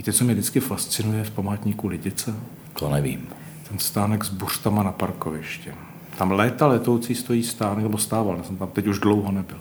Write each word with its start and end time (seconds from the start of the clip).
Víte, 0.00 0.12
co 0.12 0.24
mě 0.24 0.34
vždycky 0.34 0.60
fascinuje 0.60 1.24
v 1.24 1.30
památníku 1.30 1.88
Lidice? 1.88 2.34
To 2.78 2.90
nevím. 2.90 3.28
Ten 3.68 3.78
stánek 3.78 4.24
s 4.24 4.28
buštama 4.28 4.82
na 4.82 4.92
parkovišti. 4.92 5.70
Tam 6.18 6.30
léta 6.30 6.66
letoucí 6.66 7.14
stojí 7.14 7.42
stánek, 7.42 7.82
nebo 7.82 7.98
stával, 7.98 8.36
já 8.36 8.42
jsem 8.42 8.56
tam 8.56 8.68
teď 8.68 8.86
už 8.86 8.98
dlouho 8.98 9.32
nebyl. 9.32 9.58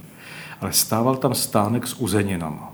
Ale 0.62 0.74
stával 0.74 1.16
tam 1.16 1.36
stánek 1.36 1.88
s 1.88 1.94
uzeninama. 1.94 2.74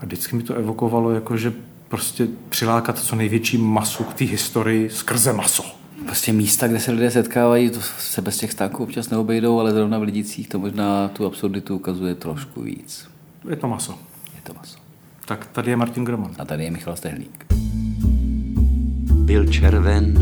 A 0.00 0.04
vždycky 0.04 0.36
mi 0.36 0.42
to 0.42 0.54
evokovalo, 0.54 1.10
jako 1.10 1.36
že 1.36 1.52
prostě 1.88 2.28
přilákat 2.48 2.98
co 2.98 3.16
největší 3.16 3.58
masu 3.58 4.04
k 4.04 4.14
té 4.14 4.24
historii 4.24 4.90
skrze 4.90 5.32
maso. 5.32 5.64
Prostě 6.04 6.32
místa, 6.32 6.68
kde 6.68 6.80
se 6.80 6.90
lidé 6.90 7.10
setkávají, 7.10 7.70
to 7.70 7.80
se 7.98 8.22
bez 8.22 8.38
těch 8.38 8.52
stánků 8.52 8.82
občas 8.82 9.10
neobejdou, 9.10 9.60
ale 9.60 9.72
zrovna 9.72 9.98
v 9.98 10.02
Lidicích 10.02 10.48
to 10.48 10.58
možná 10.58 11.08
tu 11.08 11.26
absurditu 11.26 11.76
ukazuje 11.76 12.14
trošku 12.14 12.62
víc. 12.62 13.08
Je 13.50 13.56
to 13.56 13.68
maso. 13.68 13.98
Je 14.34 14.40
to 14.42 14.54
maso. 14.54 14.85
Tak 15.26 15.46
tady 15.46 15.70
je 15.70 15.76
Martin 15.76 16.04
Groman. 16.04 16.30
A 16.38 16.44
tady 16.44 16.64
je 16.64 16.70
Michal 16.70 16.96
Stehlík. 16.96 17.46
Byl 19.12 19.46
červen 19.46 20.14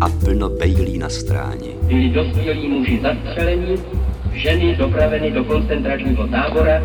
a 0.00 0.08
plno 0.08 0.48
bejlí 0.48 0.98
na 0.98 1.08
stráni. 1.08 1.70
Byli 1.82 2.08
dospělí 2.08 2.68
muži 2.68 3.00
zastřeleni, 3.02 3.76
ženy 4.32 4.76
dopraveny 4.76 5.30
do 5.30 5.44
koncentračního 5.44 6.28
tábora 6.28 6.82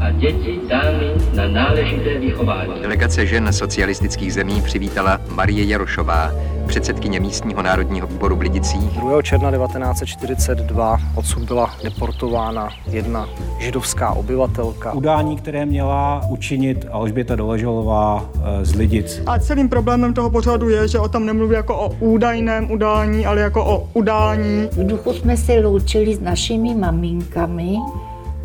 a 0.00 0.10
děti 0.10 0.60
dány 0.68 1.10
na 1.34 1.48
náležité 1.48 2.18
vychování. 2.18 2.72
Delegace 2.82 3.26
žen 3.26 3.52
socialistických 3.52 4.34
zemí 4.34 4.62
přivítala 4.62 5.20
Marie 5.28 5.64
Jarošová, 5.64 6.32
předsedkyně 6.66 7.20
místního 7.20 7.62
národního 7.62 8.06
výboru 8.06 8.36
v 8.36 8.40
Lidicích. 8.40 8.80
2. 8.80 9.22
června 9.22 9.50
1942 9.50 11.00
odsud 11.14 11.42
byla 11.42 11.74
deportována 11.84 12.68
jedna 12.90 13.28
židovská 13.58 14.10
obyvatelka. 14.10 14.92
Udání, 14.92 15.36
které 15.36 15.66
měla 15.66 16.22
učinit 16.30 16.86
Alžběta 16.90 17.36
Doleželová 17.36 18.30
eh, 18.34 18.64
z 18.64 18.74
Lidic. 18.74 19.22
A 19.26 19.38
celým 19.38 19.68
problémem 19.68 20.14
toho 20.14 20.30
pořadu 20.30 20.68
je, 20.68 20.88
že 20.88 20.98
o 20.98 21.08
tom 21.08 21.26
nemluví 21.26 21.54
jako 21.54 21.76
o 21.76 21.88
údajném 21.88 22.70
udání, 22.70 23.26
ale 23.26 23.40
jako 23.40 23.64
o 23.64 23.88
udání. 23.94 24.68
V 24.72 24.86
duchu 24.86 25.12
jsme 25.12 25.36
se 25.36 25.52
loučili 25.52 26.14
s 26.14 26.20
našimi 26.20 26.74
maminkami 26.74 27.76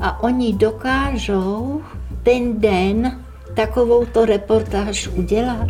a 0.05 0.23
oni 0.23 0.53
dokážou 0.53 1.81
ten 2.23 2.61
den 2.61 3.21
takovouto 3.53 4.25
reportáž 4.25 5.07
udělat. 5.07 5.69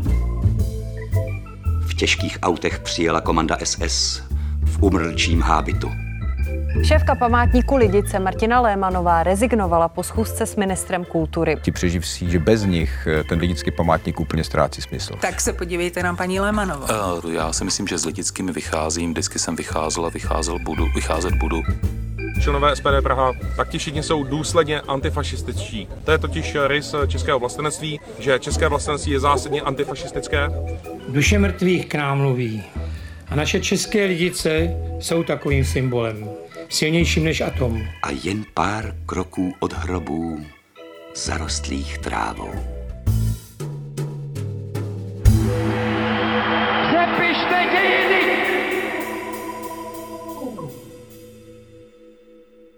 V 1.87 1.93
těžkých 1.93 2.37
autech 2.41 2.79
přijela 2.79 3.21
komanda 3.21 3.57
SS 3.63 4.21
v 4.65 4.83
umrlčím 4.83 5.41
hábitu. 5.41 5.91
Šéfka 6.83 7.15
památníku 7.15 7.75
Lidice 7.75 8.19
Martina 8.19 8.61
Lémanová 8.61 9.23
rezignovala 9.23 9.87
po 9.87 10.03
schůzce 10.03 10.45
s 10.45 10.55
ministrem 10.55 11.05
kultury. 11.05 11.57
Ti 11.61 11.71
přeživší, 11.71 12.31
že 12.31 12.39
bez 12.39 12.63
nich 12.63 13.07
eh, 13.07 13.23
ten 13.23 13.39
lidický 13.39 13.71
památník 13.71 14.19
úplně 14.19 14.43
ztrácí 14.43 14.81
smysl. 14.81 15.13
Tak 15.21 15.41
se 15.41 15.53
podívejte 15.53 16.03
na 16.03 16.15
paní 16.15 16.39
Lémanovou. 16.39 16.85
Uh, 17.25 17.31
já 17.31 17.53
si 17.53 17.63
myslím, 17.63 17.87
že 17.87 17.97
s 17.97 18.05
lidickými 18.05 18.51
vycházím, 18.51 19.11
vždycky 19.11 19.39
jsem 19.39 19.55
vycházel 19.55 20.05
a 20.05 20.09
vycházel 20.09 20.59
budu, 20.59 20.85
vycházet 20.95 21.35
budu. 21.35 21.61
Členové 22.45 22.75
SPD 22.75 23.01
Praha 23.03 23.33
taky 23.55 23.77
všichni 23.77 24.03
jsou 24.03 24.23
důsledně 24.23 24.81
antifašističtí. 24.81 25.87
To 26.03 26.11
je 26.11 26.17
totiž 26.17 26.57
rys 26.67 26.95
českého 27.07 27.39
vlastenectví, 27.39 27.99
že 28.19 28.39
české 28.39 28.67
vlastenectví 28.67 29.11
je 29.11 29.19
zásadně 29.19 29.61
antifašistické. 29.61 30.49
Duše 31.09 31.39
mrtvých 31.39 31.85
k 31.85 31.95
nám 31.95 32.17
mluví. 32.17 32.63
A 33.27 33.35
naše 33.35 33.59
české 33.59 34.05
lidice 34.05 34.75
jsou 34.99 35.23
takovým 35.23 35.65
symbolem, 35.65 36.29
silnějším 36.69 37.23
než 37.23 37.41
atom. 37.41 37.81
A 38.03 38.11
jen 38.23 38.43
pár 38.53 38.95
kroků 39.05 39.53
od 39.59 39.73
hrobů 39.73 40.45
zarostlých 41.15 41.97
trávou. 41.97 42.74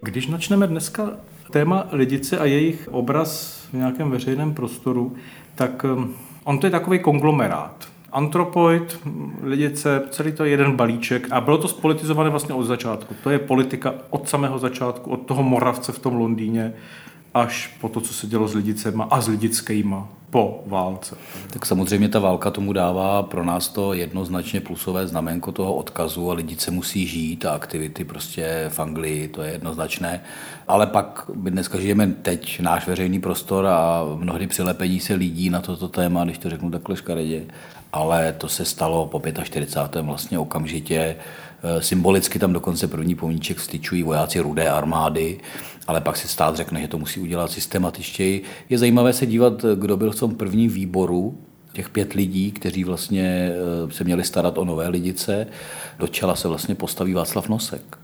Když 0.07 0.27
načneme 0.27 0.67
dneska 0.67 1.09
téma 1.51 1.87
lidice 1.91 2.37
a 2.37 2.45
jejich 2.45 2.87
obraz 2.91 3.61
v 3.69 3.73
nějakém 3.73 4.11
veřejném 4.11 4.53
prostoru, 4.53 5.15
tak 5.55 5.83
um, 5.83 6.15
on 6.43 6.59
to 6.59 6.67
je 6.67 6.71
takový 6.71 6.99
konglomerát. 6.99 7.87
Antropoid, 8.11 8.99
lidice, 9.43 10.03
celý 10.09 10.31
to 10.31 10.45
je 10.45 10.51
jeden 10.51 10.75
balíček 10.75 11.27
a 11.31 11.41
bylo 11.41 11.57
to 11.57 11.67
spolitizované 11.67 12.29
vlastně 12.29 12.55
od 12.55 12.63
začátku. 12.63 13.15
To 13.23 13.29
je 13.29 13.39
politika 13.39 13.93
od 14.09 14.29
samého 14.29 14.59
začátku, 14.59 15.11
od 15.11 15.25
toho 15.25 15.43
Moravce 15.43 15.91
v 15.91 15.99
tom 15.99 16.15
Londýně 16.15 16.73
až 17.41 17.75
po 17.81 17.89
to, 17.89 18.01
co 18.01 18.13
se 18.13 18.27
dělo 18.27 18.47
s 18.47 18.53
lidicema 18.53 19.03
a 19.03 19.21
s 19.21 19.27
lidickýma 19.27 20.07
po 20.29 20.63
válce. 20.65 21.15
Tak 21.49 21.65
samozřejmě 21.65 22.09
ta 22.09 22.19
válka 22.19 22.51
tomu 22.51 22.73
dává 22.73 23.23
pro 23.23 23.43
nás 23.45 23.67
to 23.69 23.93
jednoznačně 23.93 24.61
plusové 24.61 25.07
znamenko 25.07 25.51
toho 25.51 25.75
odkazu 25.75 26.31
a 26.31 26.33
lidice 26.33 26.71
musí 26.71 27.07
žít 27.07 27.45
a 27.45 27.51
aktivity 27.51 28.03
prostě 28.03 28.65
v 28.69 28.79
Anglii, 28.79 29.27
to 29.27 29.41
je 29.41 29.51
jednoznačné. 29.51 30.21
Ale 30.67 30.87
pak 30.87 31.29
my 31.35 31.51
dneska 31.51 31.79
žijeme 31.79 32.07
teď 32.07 32.59
náš 32.59 32.87
veřejný 32.87 33.19
prostor 33.19 33.65
a 33.65 34.03
mnohdy 34.15 34.47
přilepení 34.47 34.99
se 34.99 35.13
lidí 35.13 35.49
na 35.49 35.61
toto 35.61 35.87
téma, 35.87 36.23
když 36.23 36.37
to 36.37 36.49
řeknu 36.49 36.71
takhle 36.71 36.95
škaredě, 36.95 37.45
ale 37.93 38.33
to 38.33 38.49
se 38.49 38.65
stalo 38.65 39.05
po 39.05 39.21
45. 39.43 40.01
vlastně 40.01 40.39
okamžitě. 40.39 41.15
Symbolicky 41.79 42.39
tam 42.39 42.53
dokonce 42.53 42.87
první 42.87 43.15
pomníček 43.15 43.59
styčují 43.59 44.03
vojáci 44.03 44.39
rudé 44.39 44.69
armády, 44.69 45.39
ale 45.87 46.01
pak 46.01 46.17
si 46.17 46.27
stát 46.27 46.55
řekne, 46.55 46.81
že 46.81 46.87
to 46.87 46.97
musí 46.97 47.19
udělat 47.19 47.51
systematičtěji. 47.51 48.43
Je 48.69 48.77
zajímavé 48.77 49.13
se 49.13 49.25
dívat, 49.25 49.65
kdo 49.75 49.97
byl 49.97 50.11
v 50.11 50.19
tom 50.19 50.35
prvním 50.35 50.71
výboru, 50.71 51.37
těch 51.73 51.89
pět 51.89 52.13
lidí, 52.13 52.51
kteří 52.51 52.83
vlastně 52.83 53.51
se 53.89 54.03
měli 54.03 54.23
starat 54.23 54.57
o 54.57 54.65
nové 54.65 54.87
lidice. 54.87 55.47
Do 55.99 56.07
čela 56.07 56.35
se 56.35 56.47
vlastně 56.47 56.75
postaví 56.75 57.13
Václav 57.13 57.49
Nosek 57.49 57.97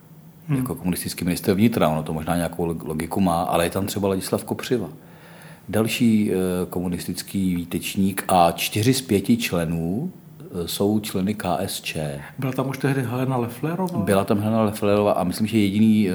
hmm. 0.47 0.57
jako 0.57 0.75
komunistický 0.75 1.25
minister 1.25 1.55
vnitra. 1.55 1.89
Ono 1.89 2.03
to 2.03 2.13
možná 2.13 2.35
nějakou 2.35 2.65
logiku 2.65 3.21
má, 3.21 3.43
ale 3.43 3.65
je 3.65 3.69
tam 3.69 3.85
třeba 3.85 4.07
Ladislav 4.07 4.43
Kopřiva. 4.43 4.89
Další 5.69 6.31
komunistický 6.69 7.55
výtečník 7.55 8.23
a 8.27 8.51
čtyři 8.51 8.93
z 8.93 9.01
pěti 9.01 9.37
členů 9.37 10.11
jsou 10.65 10.99
členy 10.99 11.35
KSČ. 11.35 11.97
Byla 12.39 12.51
tam 12.51 12.69
už 12.69 12.77
tehdy 12.77 13.01
Helena 13.01 13.37
Leflerová? 13.37 13.99
Byla 13.99 14.23
tam 14.23 14.39
Helena 14.39 14.63
Leflerová 14.63 15.11
a 15.11 15.23
myslím, 15.23 15.47
že 15.47 15.57
jediný 15.57 16.09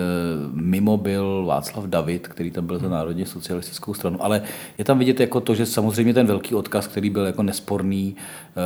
mimo 0.53 0.97
byl 0.97 1.45
Václav 1.47 1.85
David, 1.85 2.29
který 2.29 2.51
tam 2.51 2.67
byl 2.67 2.79
za 2.79 2.89
národně 2.89 3.27
socialistickou 3.27 3.95
stranu. 3.95 4.25
Ale 4.25 4.43
je 4.79 4.85
tam 4.85 4.99
vidět 4.99 5.21
jako 5.21 5.41
to, 5.41 5.55
že 5.55 5.67
samozřejmě 5.67 6.15
ten 6.15 6.27
velký 6.27 6.55
odkaz, 6.55 6.87
který 6.87 7.11
byl 7.11 7.25
jako 7.25 7.43
nesporný, 7.43 8.17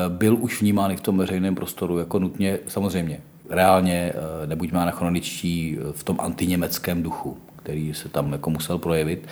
byl 0.08 0.36
už 0.40 0.60
vnímán 0.60 0.96
v 0.96 1.00
tom 1.00 1.18
veřejném 1.18 1.54
prostoru 1.54 1.98
jako 1.98 2.18
nutně, 2.18 2.58
samozřejmě, 2.68 3.20
reálně, 3.50 4.12
nebuďme 4.46 4.80
anachroničtí 4.80 5.78
v 5.92 6.04
tom 6.04 6.16
antiněmeckém 6.20 7.02
duchu, 7.02 7.36
který 7.56 7.94
se 7.94 8.08
tam 8.08 8.32
jako 8.32 8.50
musel 8.50 8.78
projevit. 8.78 9.28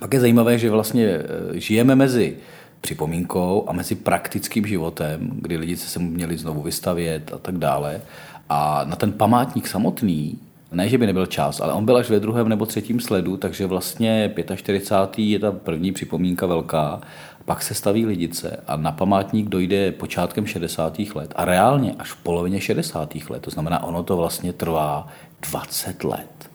Pak 0.00 0.14
je 0.14 0.20
zajímavé, 0.20 0.58
že 0.58 0.70
vlastně 0.70 1.18
žijeme 1.52 1.94
mezi 1.94 2.36
připomínkou 2.80 3.64
a 3.68 3.72
mezi 3.72 3.94
praktickým 3.94 4.66
životem, 4.66 5.30
kdy 5.34 5.56
lidi 5.56 5.76
se 5.76 5.98
měli 5.98 6.38
znovu 6.38 6.62
vystavět 6.62 7.32
a 7.34 7.38
tak 7.38 7.58
dále. 7.58 8.00
A 8.48 8.84
na 8.84 8.96
ten 8.96 9.12
památník 9.12 9.66
samotný, 9.66 10.38
ne, 10.72 10.88
že 10.88 10.98
by 10.98 11.06
nebyl 11.06 11.26
čas, 11.26 11.60
ale 11.60 11.72
on 11.72 11.84
byl 11.84 11.96
až 11.96 12.10
ve 12.10 12.20
druhém 12.20 12.48
nebo 12.48 12.66
třetím 12.66 13.00
sledu, 13.00 13.36
takže 13.36 13.66
vlastně 13.66 14.34
45. 14.56 15.24
je 15.24 15.38
ta 15.38 15.52
první 15.52 15.92
připomínka 15.92 16.46
velká, 16.46 17.00
pak 17.44 17.62
se 17.62 17.74
staví 17.74 18.06
lidice 18.06 18.60
a 18.66 18.76
na 18.76 18.92
památník 18.92 19.48
dojde 19.48 19.92
počátkem 19.92 20.46
60. 20.46 20.98
let 21.14 21.32
a 21.36 21.44
reálně 21.44 21.94
až 21.98 22.10
v 22.10 22.16
polovině 22.16 22.60
60. 22.60 23.14
let. 23.30 23.42
To 23.42 23.50
znamená, 23.50 23.82
ono 23.82 24.02
to 24.02 24.16
vlastně 24.16 24.52
trvá 24.52 25.08
20 25.50 26.04
let, 26.04 26.50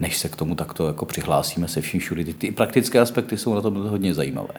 než 0.00 0.18
se 0.18 0.28
k 0.28 0.36
tomu 0.36 0.54
takto 0.54 0.86
jako 0.86 1.06
přihlásíme 1.06 1.68
se 1.68 1.80
vším 1.80 2.00
všude. 2.00 2.24
Ty 2.24 2.52
praktické 2.52 3.00
aspekty 3.00 3.36
jsou 3.36 3.54
na 3.54 3.60
tom 3.60 3.88
hodně 3.88 4.14
zajímavé. 4.14 4.54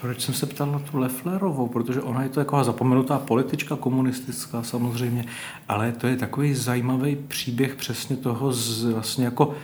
Proč 0.00 0.20
jsem 0.20 0.34
se 0.34 0.46
ptal 0.46 0.66
na 0.66 0.78
tu 0.78 0.98
Leflerovou? 0.98 1.68
Protože 1.68 2.02
ona 2.02 2.22
je 2.22 2.28
to 2.28 2.40
taková 2.40 2.64
zapomenutá 2.64 3.18
politička 3.18 3.76
komunistická 3.76 4.62
samozřejmě, 4.62 5.24
ale 5.68 5.92
to 5.92 6.06
je 6.06 6.16
takový 6.16 6.54
zajímavý 6.54 7.16
příběh 7.16 7.74
přesně 7.74 8.16
toho 8.16 8.52
z, 8.52 8.84
vlastně 8.84 9.24
jako 9.24 9.54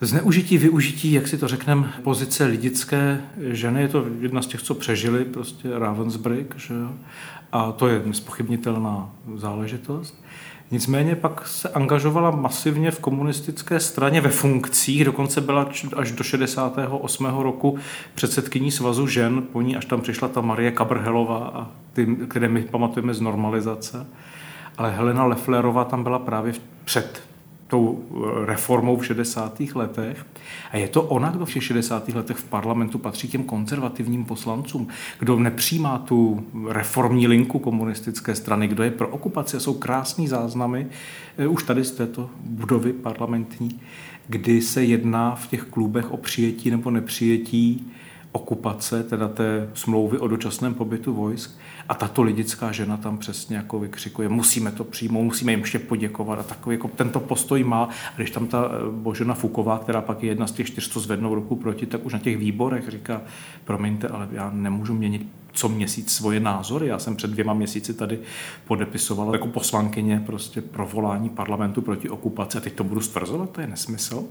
zneužití, 0.00 0.58
využití, 0.58 1.12
jak 1.12 1.28
si 1.28 1.38
to 1.38 1.48
řekneme, 1.48 1.92
pozice 2.02 2.44
lidické 2.44 3.20
ženy. 3.40 3.80
Je 3.80 3.88
to 3.88 4.04
jedna 4.20 4.42
z 4.42 4.46
těch, 4.46 4.62
co 4.62 4.74
přežili 4.74 5.24
prostě 5.24 5.78
Ravensbrück, 5.78 6.56
že 6.56 6.74
jo? 6.74 6.90
A 7.52 7.72
to 7.72 7.88
je 7.88 8.02
nespochybnitelná 8.06 9.10
záležitost. 9.36 10.24
Nicméně 10.70 11.16
pak 11.16 11.48
se 11.48 11.68
angažovala 11.68 12.30
masivně 12.30 12.90
v 12.90 13.00
komunistické 13.00 13.80
straně 13.80 14.20
ve 14.20 14.30
funkcích, 14.30 15.04
dokonce 15.04 15.40
byla 15.40 15.68
až 15.96 16.10
do 16.12 16.24
68. 16.24 17.26
roku 17.26 17.78
předsedkyní 18.14 18.70
svazu 18.70 19.06
žen, 19.06 19.42
po 19.42 19.62
ní 19.62 19.76
až 19.76 19.84
tam 19.84 20.00
přišla 20.00 20.28
ta 20.28 20.40
Marie 20.40 20.70
Kabrhelová, 20.70 21.38
a 21.54 21.70
ty, 21.92 22.06
které 22.28 22.48
my 22.48 22.62
pamatujeme 22.62 23.14
z 23.14 23.20
normalizace. 23.20 24.06
Ale 24.78 24.90
Helena 24.90 25.24
Leflerová 25.24 25.84
tam 25.84 26.02
byla 26.02 26.18
právě 26.18 26.52
před 26.84 27.22
tou 27.74 28.04
reformou 28.44 28.96
v 28.96 29.06
60. 29.06 29.60
letech. 29.74 30.26
A 30.72 30.76
je 30.76 30.88
to 30.88 31.02
ona, 31.02 31.30
kdo 31.30 31.46
v 31.46 31.52
těch 31.52 31.64
60. 31.64 32.08
letech 32.08 32.36
v 32.36 32.44
parlamentu 32.44 32.98
patří 32.98 33.28
těm 33.28 33.44
konzervativním 33.44 34.24
poslancům, 34.24 34.88
kdo 35.18 35.38
nepřijímá 35.38 35.98
tu 35.98 36.46
reformní 36.68 37.26
linku 37.26 37.58
komunistické 37.58 38.34
strany, 38.34 38.68
kdo 38.68 38.82
je 38.82 38.90
pro 38.90 39.08
okupaci. 39.08 39.60
Jsou 39.60 39.74
krásný 39.74 40.28
záznamy 40.28 40.86
eh, 41.38 41.46
už 41.46 41.62
tady 41.62 41.84
z 41.84 41.90
této 41.90 42.30
budovy 42.44 42.92
parlamentní, 42.92 43.80
kdy 44.28 44.62
se 44.62 44.84
jedná 44.84 45.34
v 45.34 45.46
těch 45.46 45.62
klubech 45.62 46.12
o 46.12 46.16
přijetí 46.16 46.70
nebo 46.70 46.90
nepřijetí 46.90 47.92
okupace, 48.34 49.04
teda 49.04 49.28
té 49.28 49.70
smlouvy 49.74 50.18
o 50.18 50.28
dočasném 50.28 50.74
pobytu 50.74 51.14
vojsk. 51.14 51.50
A 51.88 51.94
tato 51.94 52.22
lidická 52.22 52.72
žena 52.72 52.96
tam 52.96 53.18
přesně 53.18 53.56
jako 53.56 53.78
vykřikuje, 53.78 54.28
musíme 54.28 54.70
to 54.72 54.84
přijmout, 54.84 55.24
musíme 55.24 55.52
jim 55.52 55.60
ještě 55.60 55.78
poděkovat. 55.78 56.38
A 56.38 56.42
takový 56.42 56.76
jako 56.76 56.88
tento 56.88 57.20
postoj 57.20 57.64
má. 57.64 57.84
A 57.84 58.16
když 58.16 58.30
tam 58.30 58.46
ta 58.46 58.64
eh, 58.64 58.90
Božena 58.90 59.34
Fuková, 59.34 59.78
která 59.78 60.00
pak 60.00 60.22
je 60.22 60.28
jedna 60.28 60.46
z 60.46 60.52
těch 60.52 60.66
čtyř, 60.66 60.88
co 60.88 61.00
zvednou 61.00 61.34
ruku 61.34 61.56
proti, 61.56 61.86
tak 61.86 62.06
už 62.06 62.12
na 62.12 62.18
těch 62.18 62.36
výborech 62.36 62.88
říká, 62.88 63.22
promiňte, 63.64 64.08
ale 64.08 64.28
já 64.32 64.50
nemůžu 64.50 64.94
měnit 64.94 65.26
co 65.52 65.68
měsíc 65.68 66.12
svoje 66.12 66.40
názory. 66.40 66.86
Já 66.86 66.98
jsem 66.98 67.16
před 67.16 67.30
dvěma 67.30 67.54
měsíci 67.54 67.94
tady 67.94 68.18
podepisoval 68.64 69.32
jako 69.32 69.46
poslankyně 69.46 70.22
prostě 70.26 70.60
provolání 70.60 71.28
parlamentu 71.28 71.82
proti 71.82 72.08
okupaci 72.08 72.58
a 72.58 72.60
teď 72.60 72.72
to 72.72 72.84
budu 72.84 73.00
stvrzovat, 73.00 73.50
to 73.50 73.60
je 73.60 73.66
nesmysl 73.66 74.24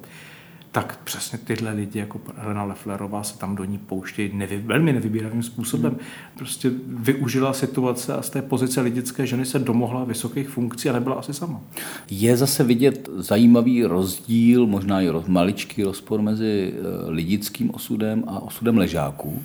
tak 0.74 1.00
přesně 1.04 1.38
tyhle 1.38 1.74
lidi, 1.74 2.00
jako 2.00 2.22
Helena 2.38 2.64
Leflerová, 2.64 3.24
se 3.24 3.38
tam 3.38 3.56
do 3.56 3.64
ní 3.64 3.78
pouštějí 3.78 4.32
nevy, 4.34 4.58
velmi 4.58 4.94
nevybíravým 4.94 5.44
způsobem. 5.44 5.98
Prostě 6.38 6.72
využila 6.88 7.54
situace 7.54 8.14
a 8.14 8.22
z 8.22 8.30
té 8.30 8.42
pozice 8.42 8.82
lidické 8.82 9.28
ženy 9.28 9.46
se 9.46 9.60
domohla 9.60 10.04
vysokých 10.04 10.50
funkcí 10.50 10.90
a 10.90 10.94
nebyla 10.94 11.16
asi 11.16 11.34
sama. 11.34 11.62
Je 12.10 12.38
zase 12.38 12.64
vidět 12.64 13.10
zajímavý 13.18 13.86
rozdíl, 13.86 14.68
možná 14.68 15.02
i 15.02 15.10
maličký 15.28 15.84
rozpor 15.84 16.22
mezi 16.22 16.74
eh, 16.76 17.12
lidickým 17.12 17.72
osudem 17.74 18.24
a 18.28 18.40
osudem 18.40 18.78
ležáků. 18.78 19.44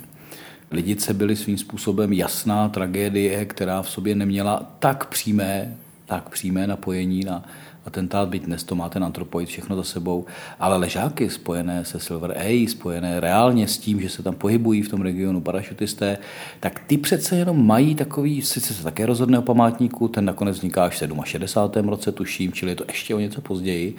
Lidice 0.71 1.13
byly 1.13 1.35
svým 1.35 1.57
způsobem 1.57 2.13
jasná 2.13 2.69
tragédie, 2.69 3.45
která 3.45 3.81
v 3.81 3.89
sobě 3.89 4.15
neměla 4.15 4.75
tak 4.79 5.05
přímé, 5.05 5.77
tak 6.05 6.29
přímé 6.29 6.67
napojení 6.67 7.23
na 7.23 7.43
atentát, 7.89 8.29
byť 8.29 8.45
dnes 8.45 8.61
to 8.63 8.77
má 8.77 8.89
ten 8.89 9.01
antropoid 9.03 9.49
všechno 9.49 9.75
za 9.75 9.83
sebou, 9.83 10.25
ale 10.61 10.77
ležáky 10.77 11.29
spojené 11.29 11.85
se 11.85 11.99
Silver 11.99 12.37
A, 12.37 12.67
spojené 12.69 13.19
reálně 13.19 13.67
s 13.67 13.77
tím, 13.77 14.01
že 14.01 14.09
se 14.09 14.23
tam 14.23 14.37
pohybují 14.37 14.81
v 14.81 14.89
tom 14.89 15.01
regionu 15.01 15.41
parašutisté, 15.41 16.17
tak 16.59 16.79
ty 16.87 16.97
přece 16.97 17.35
jenom 17.35 17.57
mají 17.65 17.95
takový, 17.95 18.41
sice 18.41 18.73
se 18.73 18.83
také 18.83 19.05
rozhodne 19.05 19.39
o 19.39 19.41
památníku, 19.41 20.07
ten 20.07 20.25
nakonec 20.25 20.57
vzniká 20.57 20.85
až 20.85 21.01
v 21.01 21.25
67. 21.25 21.89
roce, 21.89 22.11
tuším, 22.11 22.53
čili 22.53 22.71
je 22.71 22.75
to 22.75 22.85
ještě 22.87 23.15
o 23.15 23.19
něco 23.19 23.41
později, 23.41 23.95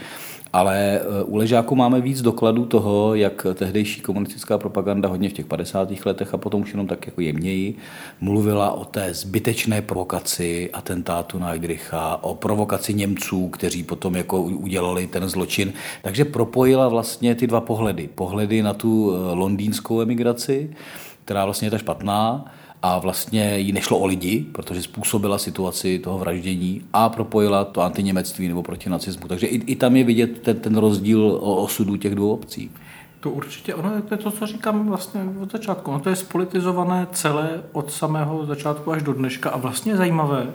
ale 0.52 1.00
eh, 1.00 1.22
u 1.24 1.36
Ležáku 1.36 1.76
máme 1.76 2.00
víc 2.00 2.22
dokladů 2.22 2.66
toho, 2.66 3.14
jak 3.14 3.46
tehdejší 3.54 4.00
komunistická 4.00 4.58
propaganda 4.58 5.08
hodně 5.08 5.28
v 5.28 5.32
těch 5.32 5.46
50. 5.46 5.88
letech 6.06 6.34
a 6.34 6.36
potom 6.36 6.62
už 6.62 6.70
jenom 6.70 6.86
tak 6.86 7.06
jako 7.06 7.20
jemněji 7.20 7.76
mluvila 8.20 8.72
o 8.72 8.84
té 8.84 9.14
zbytečné 9.14 9.82
provokaci 9.82 10.70
atentátu 10.72 11.38
na 11.38 11.48
Heidricha, 11.48 12.18
o 12.22 12.34
provokaci 12.34 12.94
Němců, 12.94 13.48
kteří 13.48 13.82
potom 13.82 14.16
jako 14.16 14.42
udělali 14.42 15.06
ten 15.06 15.28
zločin. 15.28 15.72
Takže 16.02 16.24
propojila 16.24 16.88
vlastně 16.88 17.34
ty 17.34 17.46
dva 17.46 17.60
pohledy. 17.60 18.08
Pohledy 18.14 18.62
na 18.62 18.74
tu 18.74 19.12
eh, 19.12 19.34
londýnskou 19.34 20.00
emigraci, 20.00 20.70
která 21.24 21.44
vlastně 21.44 21.66
je 21.66 21.70
ta 21.70 21.78
špatná, 21.78 22.44
a 22.82 22.98
vlastně 22.98 23.58
jí 23.58 23.72
nešlo 23.72 23.98
o 23.98 24.06
lidi, 24.06 24.46
protože 24.52 24.82
způsobila 24.82 25.38
situaci 25.38 25.98
toho 25.98 26.18
vraždění 26.18 26.82
a 26.92 27.08
propojila 27.08 27.64
to 27.64 27.82
antiněmectví 27.82 28.48
nebo 28.48 28.62
proti 28.62 28.90
nacismu. 28.90 29.28
Takže 29.28 29.46
i, 29.46 29.56
i 29.56 29.76
tam 29.76 29.96
je 29.96 30.04
vidět 30.04 30.42
ten, 30.42 30.60
ten 30.60 30.76
rozdíl 30.76 31.38
o 31.40 31.56
osudu 31.56 31.96
těch 31.96 32.14
dvou 32.14 32.32
obcí. 32.32 32.70
To 33.20 33.30
určitě, 33.30 33.74
ono 33.74 34.02
to 34.02 34.14
je 34.14 34.18
to, 34.18 34.30
co 34.30 34.46
říkám 34.46 34.88
vlastně 34.88 35.20
od 35.42 35.52
začátku. 35.52 35.90
Ono 35.90 36.00
to 36.00 36.08
je 36.08 36.16
spolitizované 36.16 37.06
celé 37.12 37.62
od 37.72 37.92
samého 37.92 38.46
začátku 38.46 38.92
až 38.92 39.02
do 39.02 39.12
dneška 39.12 39.50
a 39.50 39.56
vlastně 39.56 39.96
zajímavé, 39.96 40.46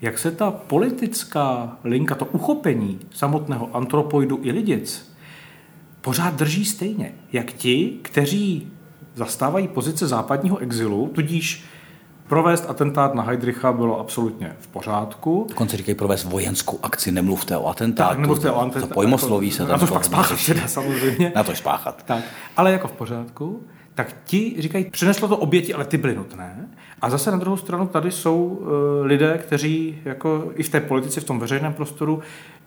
jak 0.00 0.18
se 0.18 0.30
ta 0.30 0.50
politická 0.50 1.76
linka, 1.84 2.14
to 2.14 2.24
uchopení 2.24 2.98
samotného 3.10 3.76
antropoidu 3.76 4.40
i 4.42 4.52
lidic 4.52 5.12
pořád 6.00 6.34
drží 6.34 6.64
stejně. 6.64 7.14
Jak 7.32 7.52
ti, 7.52 7.98
kteří 8.02 8.66
zastávají 9.14 9.68
pozice 9.68 10.06
západního 10.06 10.58
exilu, 10.58 11.10
tudíž 11.14 11.64
Provést 12.28 12.64
atentát 12.68 13.14
na 13.14 13.22
Heidricha 13.22 13.72
bylo 13.72 14.00
absolutně 14.00 14.56
v 14.60 14.66
pořádku. 14.68 15.46
Dokonce 15.48 15.76
říkají 15.76 15.94
provést 15.94 16.24
vojenskou 16.24 16.78
akci, 16.82 17.12
nemluvte 17.12 17.56
o 17.56 17.66
atentátu. 17.66 18.08
Tak, 18.08 18.18
nemluvte 18.18 18.50
o 18.50 18.60
atentátu. 18.60 18.86
To 18.86 18.94
pojmosloví 18.94 19.50
se 19.50 19.58
tam. 19.58 19.68
Na 19.68 19.78
to 19.78 19.86
pak 19.86 20.04
spáchat 20.04 20.46
teda, 20.46 20.68
samozřejmě. 20.68 21.32
Na 21.36 21.44
to 21.44 21.54
spáchat. 21.54 22.02
Tak, 22.06 22.24
ale 22.56 22.72
jako 22.72 22.88
v 22.88 22.92
pořádku. 22.92 23.62
Tak 23.94 24.16
ti 24.24 24.54
říkají, 24.58 24.84
přineslo 24.90 25.28
to 25.28 25.36
oběti, 25.36 25.74
ale 25.74 25.84
ty 25.84 25.96
byly 25.96 26.14
nutné. 26.14 26.68
A 27.00 27.10
zase 27.10 27.30
na 27.30 27.36
druhou 27.38 27.56
stranu 27.56 27.86
tady 27.86 28.10
jsou 28.10 28.44
uh, 28.44 28.68
lidé, 29.06 29.38
kteří 29.38 29.98
jako 30.04 30.50
i 30.54 30.62
v 30.62 30.68
té 30.68 30.80
politice, 30.80 31.20
v 31.20 31.24
tom 31.24 31.38
veřejném 31.38 31.72
prostoru 31.72 32.22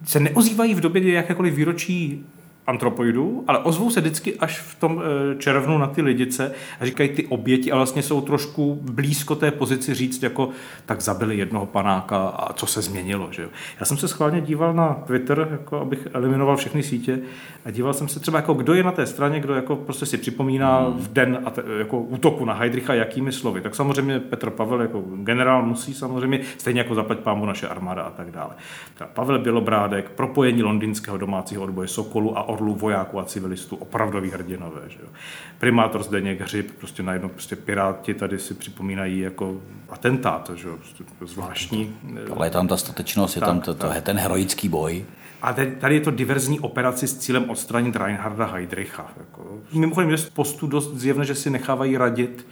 se 0.06 0.20
neozývají 0.20 0.76
v 0.76 0.80
době, 0.80 1.02
kdy 1.02 1.12
jakékoliv 1.12 1.54
výročí 1.54 2.26
antropoidů, 2.72 3.44
ale 3.48 3.60
ozvou 3.60 3.90
se 3.90 4.02
vždycky 4.02 4.36
až 4.36 4.60
v 4.60 4.76
tom 4.80 5.02
eh, 5.02 5.36
červnu 5.36 5.78
na 5.78 5.88
ty 5.88 6.02
lidice 6.02 6.52
a 6.80 6.86
říkají 6.86 7.10
ty 7.10 7.28
oběti 7.28 7.72
a 7.72 7.76
vlastně 7.76 8.04
jsou 8.04 8.22
trošku 8.22 8.80
blízko 8.82 9.36
té 9.36 9.52
pozici 9.52 9.94
říct 9.94 10.24
jako 10.24 10.50
tak 10.86 11.02
zabili 11.02 11.38
jednoho 11.38 11.66
panáka 11.66 12.18
a 12.28 12.54
co 12.54 12.66
se 12.66 12.82
změnilo. 12.82 13.28
Že 13.32 13.42
jo? 13.42 13.50
Já 13.80 13.86
jsem 13.86 13.98
se 13.98 14.08
schválně 14.08 14.42
díval 14.42 14.74
na 14.74 14.94
Twitter, 14.94 15.48
jako 15.52 15.80
abych 15.80 16.08
eliminoval 16.14 16.58
všechny 16.58 16.84
sítě 16.84 17.20
a 17.66 17.72
díval 17.72 17.94
jsem 17.94 18.08
se 18.08 18.20
třeba 18.20 18.38
jako 18.38 18.54
kdo 18.54 18.74
je 18.74 18.84
na 18.84 18.92
té 18.92 19.06
straně, 19.06 19.40
kdo 19.40 19.54
jako 19.54 19.76
prostě 19.76 20.06
si 20.06 20.18
připomíná 20.18 20.80
hmm. 20.80 20.98
v 20.98 21.14
den 21.14 21.40
a 21.46 21.50
te, 21.50 21.64
jako 21.78 22.00
útoku 22.00 22.46
na 22.46 22.54
Heidricha 22.54 22.94
jakými 22.94 23.32
slovy. 23.32 23.62
Tak 23.62 23.76
samozřejmě 23.76 24.20
Petr 24.20 24.50
Pavel 24.50 24.82
jako 24.82 25.04
generál 25.16 25.66
musí 25.66 25.94
samozřejmě, 25.94 26.42
stejně 26.58 26.80
jako 26.80 26.96
zaplať 26.96 27.20
pámu 27.20 27.46
naše 27.46 27.68
armáda 27.68 28.02
a 28.02 28.10
tak 28.10 28.32
dále. 28.32 28.56
Tak 28.98 29.10
Pavel 29.10 29.40
Bělobrádek, 29.40 30.10
propojení 30.10 30.64
londýnského 30.64 31.18
domácího 31.18 31.64
odboje 31.64 31.88
Sokolu 31.88 32.38
a 32.38 32.50
orlů 32.62 32.76
vojáků 32.76 33.20
a 33.20 33.26
civilistů, 33.26 33.76
opravdoví 33.76 34.30
hrdinové. 34.30 34.82
Že 34.88 35.00
jo. 35.02 35.08
Primátor 35.60 36.04
Zdeněk 36.04 36.42
Hřib, 36.42 36.72
prostě 36.78 37.04
najednou 37.04 37.30
prostě 37.30 37.56
piráti 37.56 38.14
tady 38.14 38.40
si 38.40 38.54
připomínají 38.54 39.20
jako 39.20 39.62
atentát, 39.90 40.52
že 40.56 40.68
jo, 40.68 40.78
prostě 40.78 41.04
zvláštní. 41.26 41.96
Ale 42.36 42.48
je 42.48 42.52
tam 42.52 42.68
ta 42.68 42.78
statečnost, 42.78 43.36
je 43.36 43.42
tam 43.42 43.62
to, 43.62 43.74
to, 43.74 43.88
ten 44.02 44.18
heroický 44.18 44.70
boj. 44.70 45.06
A 45.42 45.54
tady 45.54 45.96
je 45.96 46.02
to 46.02 46.12
diverzní 46.12 46.60
operaci 46.60 47.08
s 47.08 47.18
cílem 47.18 47.50
odstranit 47.50 47.96
Reinharda 47.96 48.46
Heydricha. 48.46 49.08
Jako. 49.18 49.58
Mimochodem 49.74 50.10
je 50.10 50.18
z 50.18 50.30
postu 50.30 50.68
dost 50.68 50.94
zjevné, 50.94 51.26
že 51.26 51.36
si 51.36 51.50
nechávají 51.50 51.98
radit 51.98 52.46
eh, 52.48 52.52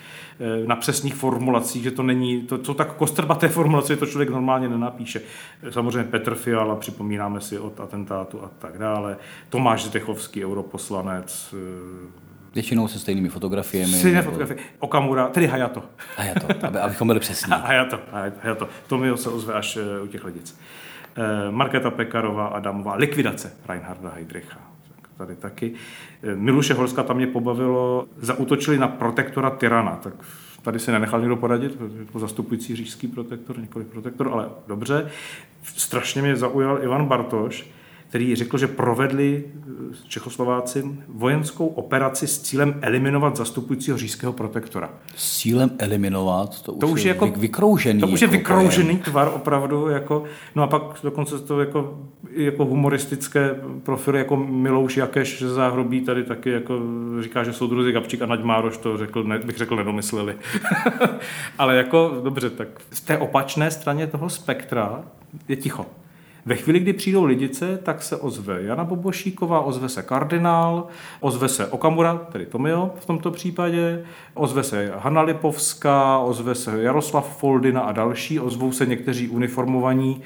na 0.65 0.75
přesných 0.75 1.15
formulacích, 1.15 1.83
že 1.83 1.91
to 1.91 2.03
není, 2.03 2.41
to 2.41 2.63
jsou 2.63 2.73
tak 2.73 2.95
kostrbaté 2.95 3.47
formulace, 3.57 3.95
to 3.95 4.05
člověk 4.05 4.29
normálně 4.29 4.69
nenapíše. 4.69 5.21
Samozřejmě 5.69 6.03
Petr 6.03 6.35
Fiala, 6.35 6.75
připomínáme 6.75 7.41
si 7.41 7.59
od 7.59 7.79
atentátu 7.79 8.43
a 8.43 8.51
tak 8.59 8.77
dále. 8.77 9.17
Tomáš 9.49 9.85
Zdechovský, 9.85 10.45
europoslanec, 10.45 11.53
eh, 11.53 12.29
Většinou 12.55 12.87
se 12.87 12.99
stejnými 12.99 13.29
fotografiemi. 13.29 13.93
Stejné 13.93 14.17
nebo... 14.17 14.31
fotografie. 14.31 14.59
Okamura, 14.79 15.27
tedy 15.27 15.47
Hayato. 15.47 15.83
Hayato, 16.17 16.47
aby, 16.67 16.79
abychom 16.79 17.07
byli 17.07 17.19
přesní. 17.19 17.53
Hayato, 17.63 17.99
Hayato. 18.41 18.67
To 18.87 18.97
mi 18.97 19.17
se 19.17 19.29
ozve 19.29 19.53
až 19.53 19.77
u 20.03 20.07
těch 20.07 20.23
lidic. 20.23 20.59
Eh, 21.15 21.51
Markéta 21.51 21.91
Pekarová 21.91 22.47
Adamová, 22.47 22.95
likvidace 22.95 23.51
Reinharda 23.69 24.09
Heydricha. 24.09 24.59
Tady 25.19 25.35
taky. 25.35 25.73
Eh, 26.23 26.35
Miluše 26.35 26.73
Holska 26.73 27.03
tam 27.03 27.17
mě 27.17 27.27
pobavilo, 27.27 28.07
zautočili 28.17 28.77
na 28.77 28.87
protektora 28.87 29.49
Tyrana, 29.49 29.95
tak 29.95 30.13
tady 30.61 30.79
se 30.79 30.91
nenechal 30.91 31.19
někdo 31.19 31.35
poradit, 31.35 31.77
to 32.13 32.19
zastupující 32.19 32.75
říšský 32.75 33.07
protektor, 33.07 33.59
několik 33.59 33.87
protektor, 33.87 34.29
ale 34.33 34.49
dobře. 34.67 35.11
Strašně 35.63 36.21
mě 36.21 36.35
zaujal 36.35 36.83
Ivan 36.83 37.05
Bartoš, 37.05 37.69
který 38.09 38.35
řekl, 38.35 38.57
že 38.57 38.67
provedli 38.67 39.43
eh, 39.45 39.69
Čechoslováci 40.07 40.83
vojenskou 41.07 41.67
operaci 41.67 42.27
s 42.27 42.41
cílem 42.41 42.79
eliminovat 42.81 43.35
zastupujícího 43.35 43.97
říšského 43.97 44.33
protektora. 44.33 44.89
S 45.15 45.37
cílem 45.37 45.71
eliminovat? 45.77 46.61
To, 46.61 46.71
to 46.71 46.87
už, 46.87 47.03
je, 47.03 47.05
je 47.05 47.13
jako, 47.13 47.27
vykroužený. 47.27 47.99
To 47.99 48.07
už 48.07 48.21
je 48.21 48.25
jako 48.25 48.37
vykroužený 48.37 48.89
pojem. 48.89 48.99
tvar 48.99 49.31
opravdu. 49.35 49.87
Jako, 49.87 50.23
no 50.55 50.63
a 50.63 50.67
pak 50.67 50.81
dokonce 51.03 51.39
to 51.39 51.59
jako, 51.59 51.99
jako 52.31 52.65
humoristické 52.65 53.55
profily, 53.83 54.17
jako 54.17 54.37
Milouš 54.37 54.97
Jakeš 54.97 55.39
ze 55.41 55.53
záhrobí 55.53 56.01
tady 56.01 56.23
taky 56.23 56.49
jako 56.49 56.79
říká, 57.21 57.43
že 57.43 57.53
soudruzi 57.53 57.91
Gabčík 57.91 58.21
a 58.21 58.25
Naď 58.25 58.43
Mároš 58.43 58.77
to 58.77 58.97
řekl, 58.97 59.23
ne, 59.23 59.39
bych 59.39 59.57
řekl, 59.57 59.75
nedomysleli. 59.75 60.35
Ale 61.57 61.75
jako, 61.75 62.21
dobře, 62.23 62.49
tak 62.49 62.67
z 62.91 63.01
té 63.01 63.17
opačné 63.17 63.71
straně 63.71 64.07
toho 64.07 64.29
spektra 64.29 65.03
je 65.47 65.55
ticho. 65.55 65.85
Ve 66.45 66.55
chvíli, 66.55 66.79
kdy 66.79 66.93
přijdou 66.93 67.23
lidice, 67.23 67.79
tak 67.83 68.03
se 68.03 68.15
ozve 68.15 68.63
Jana 68.63 68.83
Bobošíková, 68.83 69.59
ozve 69.59 69.89
se 69.89 70.03
kardinál, 70.03 70.87
ozve 71.19 71.47
se 71.49 71.67
Okamura, 71.67 72.17
tedy 72.31 72.45
Tomio 72.45 72.91
v 72.99 73.05
tomto 73.05 73.31
případě, 73.31 74.03
ozve 74.33 74.63
se 74.63 74.91
Hanna 74.97 75.21
Lipovská, 75.21 76.19
ozve 76.19 76.55
se 76.55 76.81
Jaroslav 76.81 77.37
Foldina 77.37 77.81
a 77.81 77.91
další, 77.91 78.39
ozvou 78.39 78.71
se 78.71 78.85
někteří 78.85 79.29
uniformovaní 79.29 80.21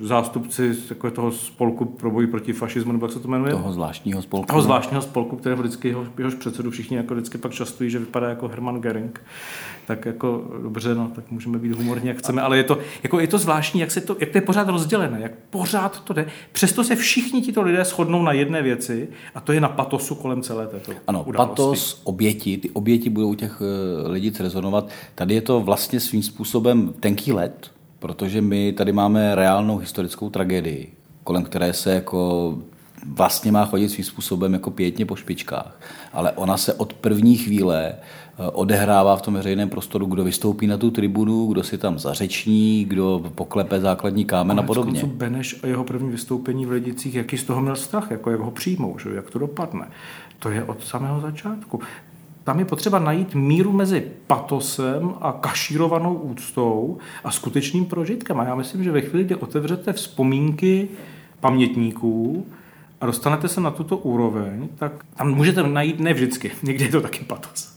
zástupci 0.00 0.74
jako 0.90 1.10
toho 1.10 1.32
spolku 1.32 1.84
pro 1.84 2.10
boj 2.10 2.26
proti 2.26 2.52
fašismu, 2.52 2.92
nebo 2.92 3.06
jak 3.06 3.12
se 3.12 3.20
to 3.20 3.28
jmenuje? 3.28 3.52
Toho 3.52 3.72
zvláštního 3.72 4.22
spolku. 4.22 4.46
Toho 4.46 4.62
zvláštního 4.62 5.02
spolku, 5.02 5.36
který 5.36 5.54
vždycky 5.54 5.88
jeho, 5.88 6.06
jehož 6.18 6.34
předsedu 6.34 6.70
všichni 6.70 6.96
jako 6.96 7.14
vždycky 7.14 7.38
pak 7.38 7.52
častují, 7.52 7.90
že 7.90 7.98
vypadá 7.98 8.28
jako 8.28 8.48
Hermann 8.48 8.80
Göring. 8.80 9.20
Tak 9.86 10.04
jako 10.06 10.44
dobře, 10.62 10.94
no, 10.94 11.10
tak 11.14 11.30
můžeme 11.30 11.58
být 11.58 11.72
humorní, 11.72 12.08
jak 12.08 12.18
chceme, 12.18 12.42
ale 12.42 12.56
je 12.56 12.64
to, 12.64 12.78
jako 13.02 13.20
je 13.20 13.26
to 13.26 13.38
zvláštní, 13.38 13.80
jak, 13.80 13.90
se 13.90 14.00
to, 14.00 14.16
jak 14.20 14.30
to 14.30 14.38
je 14.38 14.42
pořád 14.42 14.68
rozdělené, 14.68 15.20
jak 15.20 15.32
pořád 15.50 16.00
to 16.04 16.12
jde. 16.12 16.26
Přesto 16.52 16.84
se 16.84 16.96
všichni 16.96 17.42
tito 17.42 17.62
lidé 17.62 17.84
shodnou 17.84 18.22
na 18.22 18.32
jedné 18.32 18.62
věci 18.62 19.08
a 19.34 19.40
to 19.40 19.52
je 19.52 19.60
na 19.60 19.68
patosu 19.68 20.14
kolem 20.14 20.42
celé 20.42 20.66
této 20.66 20.92
Ano, 21.06 21.24
události. 21.26 21.50
patos, 21.50 22.00
oběti, 22.04 22.58
ty 22.58 22.70
oběti 22.70 23.10
budou 23.10 23.28
u 23.30 23.34
těch 23.34 23.62
eh, 24.04 24.08
lidí 24.08 24.32
rezonovat. 24.40 24.88
Tady 25.14 25.34
je 25.34 25.40
to 25.40 25.60
vlastně 25.60 26.00
svým 26.00 26.22
způsobem 26.22 26.94
tenký 27.00 27.32
let, 27.32 27.70
protože 28.02 28.40
my 28.40 28.72
tady 28.72 28.92
máme 28.92 29.34
reálnou 29.34 29.76
historickou 29.78 30.30
tragédii, 30.30 30.92
kolem 31.24 31.44
které 31.44 31.72
se 31.72 31.94
jako 31.94 32.58
vlastně 33.06 33.52
má 33.52 33.64
chodit 33.64 33.88
svým 33.88 34.04
způsobem 34.04 34.52
jako 34.52 34.70
pětně 34.70 35.06
po 35.06 35.16
špičkách. 35.16 35.80
Ale 36.12 36.32
ona 36.32 36.56
se 36.56 36.74
od 36.74 36.92
první 36.92 37.36
chvíle 37.36 37.86
eh, 37.86 37.96
odehrává 38.52 39.16
v 39.16 39.22
tom 39.22 39.34
veřejném 39.34 39.68
prostoru, 39.68 40.06
kdo 40.06 40.24
vystoupí 40.24 40.66
na 40.66 40.76
tu 40.76 40.90
tribunu, 40.90 41.46
kdo 41.46 41.62
si 41.62 41.78
tam 41.78 41.98
zařeční, 41.98 42.84
kdo 42.84 43.30
poklepe 43.34 43.80
základní 43.80 44.24
kámen 44.24 44.60
a 44.60 44.62
podobně. 44.62 45.00
Koncu 45.00 45.16
Beneš 45.16 45.60
a 45.62 45.66
jeho 45.66 45.84
první 45.84 46.10
vystoupení 46.10 46.66
v 46.66 46.70
Lidicích, 46.70 47.14
jaký 47.14 47.38
z 47.38 47.44
toho 47.44 47.60
měl 47.60 47.76
strach, 47.76 48.10
jako 48.10 48.30
jak 48.30 48.40
ho 48.40 48.50
přijmou, 48.50 48.98
že? 48.98 49.10
jak 49.14 49.30
to 49.30 49.38
dopadne. 49.38 49.86
To 50.38 50.50
je 50.50 50.64
od 50.64 50.84
samého 50.84 51.20
začátku. 51.20 51.80
Tam 52.44 52.58
je 52.58 52.64
potřeba 52.64 52.98
najít 52.98 53.34
míru 53.34 53.72
mezi 53.72 54.10
patosem 54.26 55.14
a 55.20 55.32
kašírovanou 55.32 56.14
úctou 56.14 56.98
a 57.24 57.30
skutečným 57.30 57.84
prožitkem. 57.84 58.40
A 58.40 58.44
já 58.44 58.54
myslím, 58.54 58.84
že 58.84 58.92
ve 58.92 59.00
chvíli, 59.00 59.24
kdy 59.24 59.34
otevřete 59.34 59.92
vzpomínky 59.92 60.88
pamětníků 61.40 62.46
a 63.00 63.06
dostanete 63.06 63.48
se 63.48 63.60
na 63.60 63.70
tuto 63.70 63.96
úroveň, 63.96 64.68
tak 64.74 64.92
tam 65.16 65.34
můžete 65.34 65.62
najít, 65.62 66.00
ne 66.00 66.14
vždycky, 66.14 66.52
někdy 66.62 66.84
je 66.84 66.90
to 66.90 67.00
taky 67.00 67.24
patos. 67.24 67.72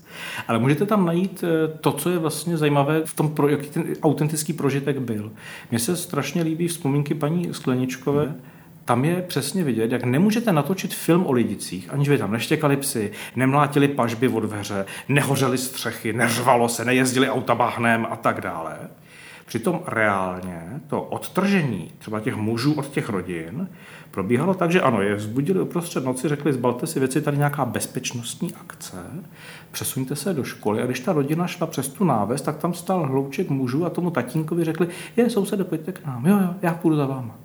Ale 0.48 0.60
můžete 0.60 0.86
tam 0.86 1.05
najít 1.05 1.43
eh, 1.43 1.77
to, 1.77 1.91
co 1.91 2.10
je 2.10 2.17
vlastně 2.17 2.57
zajímavé 2.57 3.01
v 3.05 3.13
tom, 3.13 3.36
jaký 3.48 3.69
ten 3.69 3.84
autentický 4.03 4.53
prožitek 4.53 5.00
byl. 5.00 5.31
Mně 5.72 5.79
se 5.79 5.95
strašně 5.95 6.43
líbí 6.43 6.67
vzpomínky 6.67 7.13
paní 7.13 7.53
Skleničkové, 7.53 8.36
tam 8.85 9.05
je 9.05 9.21
přesně 9.21 9.63
vidět, 9.63 9.91
jak 9.91 10.03
nemůžete 10.03 10.51
natočit 10.51 10.93
film 10.93 11.25
o 11.25 11.31
lidicích, 11.31 11.89
aniž 11.93 12.09
by 12.09 12.17
tam 12.17 12.31
neštěkali 12.31 12.77
psy, 12.77 13.11
nemlátili 13.35 13.87
pažby 13.87 14.27
od 14.27 14.39
dveře, 14.39 14.85
nehořely 15.09 15.57
střechy, 15.57 16.13
neřvalo 16.13 16.69
se, 16.69 16.85
nejezdili 16.85 17.29
auta 17.29 17.55
bahnem 17.55 18.07
a 18.09 18.15
tak 18.15 18.41
dále. 18.41 18.77
Přitom 19.45 19.81
reálně 19.87 20.61
to 20.87 21.01
odtržení 21.01 21.91
třeba 21.97 22.19
těch 22.19 22.35
mužů 22.35 22.73
od 22.73 22.89
těch 22.89 23.09
rodin 23.09 23.67
probíhalo 24.15 24.53
tak, 24.53 24.71
že 24.71 24.81
ano, 24.81 25.01
je 25.01 25.15
vzbudili 25.15 25.61
uprostřed 25.61 26.05
noci, 26.05 26.27
řekli, 26.27 26.53
zbalte 26.53 26.87
si 26.87 26.99
věci, 26.99 27.21
tady 27.21 27.37
nějaká 27.37 27.65
bezpečnostní 27.65 28.53
akce, 28.53 28.97
přesuňte 29.71 30.15
se 30.15 30.33
do 30.33 30.43
školy. 30.43 30.81
A 30.81 30.85
když 30.85 30.99
ta 30.99 31.13
rodina 31.13 31.47
šla 31.47 31.67
přes 31.67 31.87
tu 31.87 32.03
náves, 32.03 32.41
tak 32.41 32.57
tam 32.57 32.73
stál 32.73 33.07
hlouček 33.07 33.49
mužů 33.49 33.85
a 33.85 33.89
tomu 33.89 34.11
tatínkovi 34.11 34.63
řekli, 34.63 34.87
je, 35.17 35.29
sousede, 35.29 35.63
pojďte 35.63 35.91
k 35.91 36.05
nám, 36.05 36.25
jo, 36.25 36.37
jo, 36.37 36.55
já 36.61 36.73
půjdu 36.73 36.95
za 36.95 37.05
váma. 37.05 37.44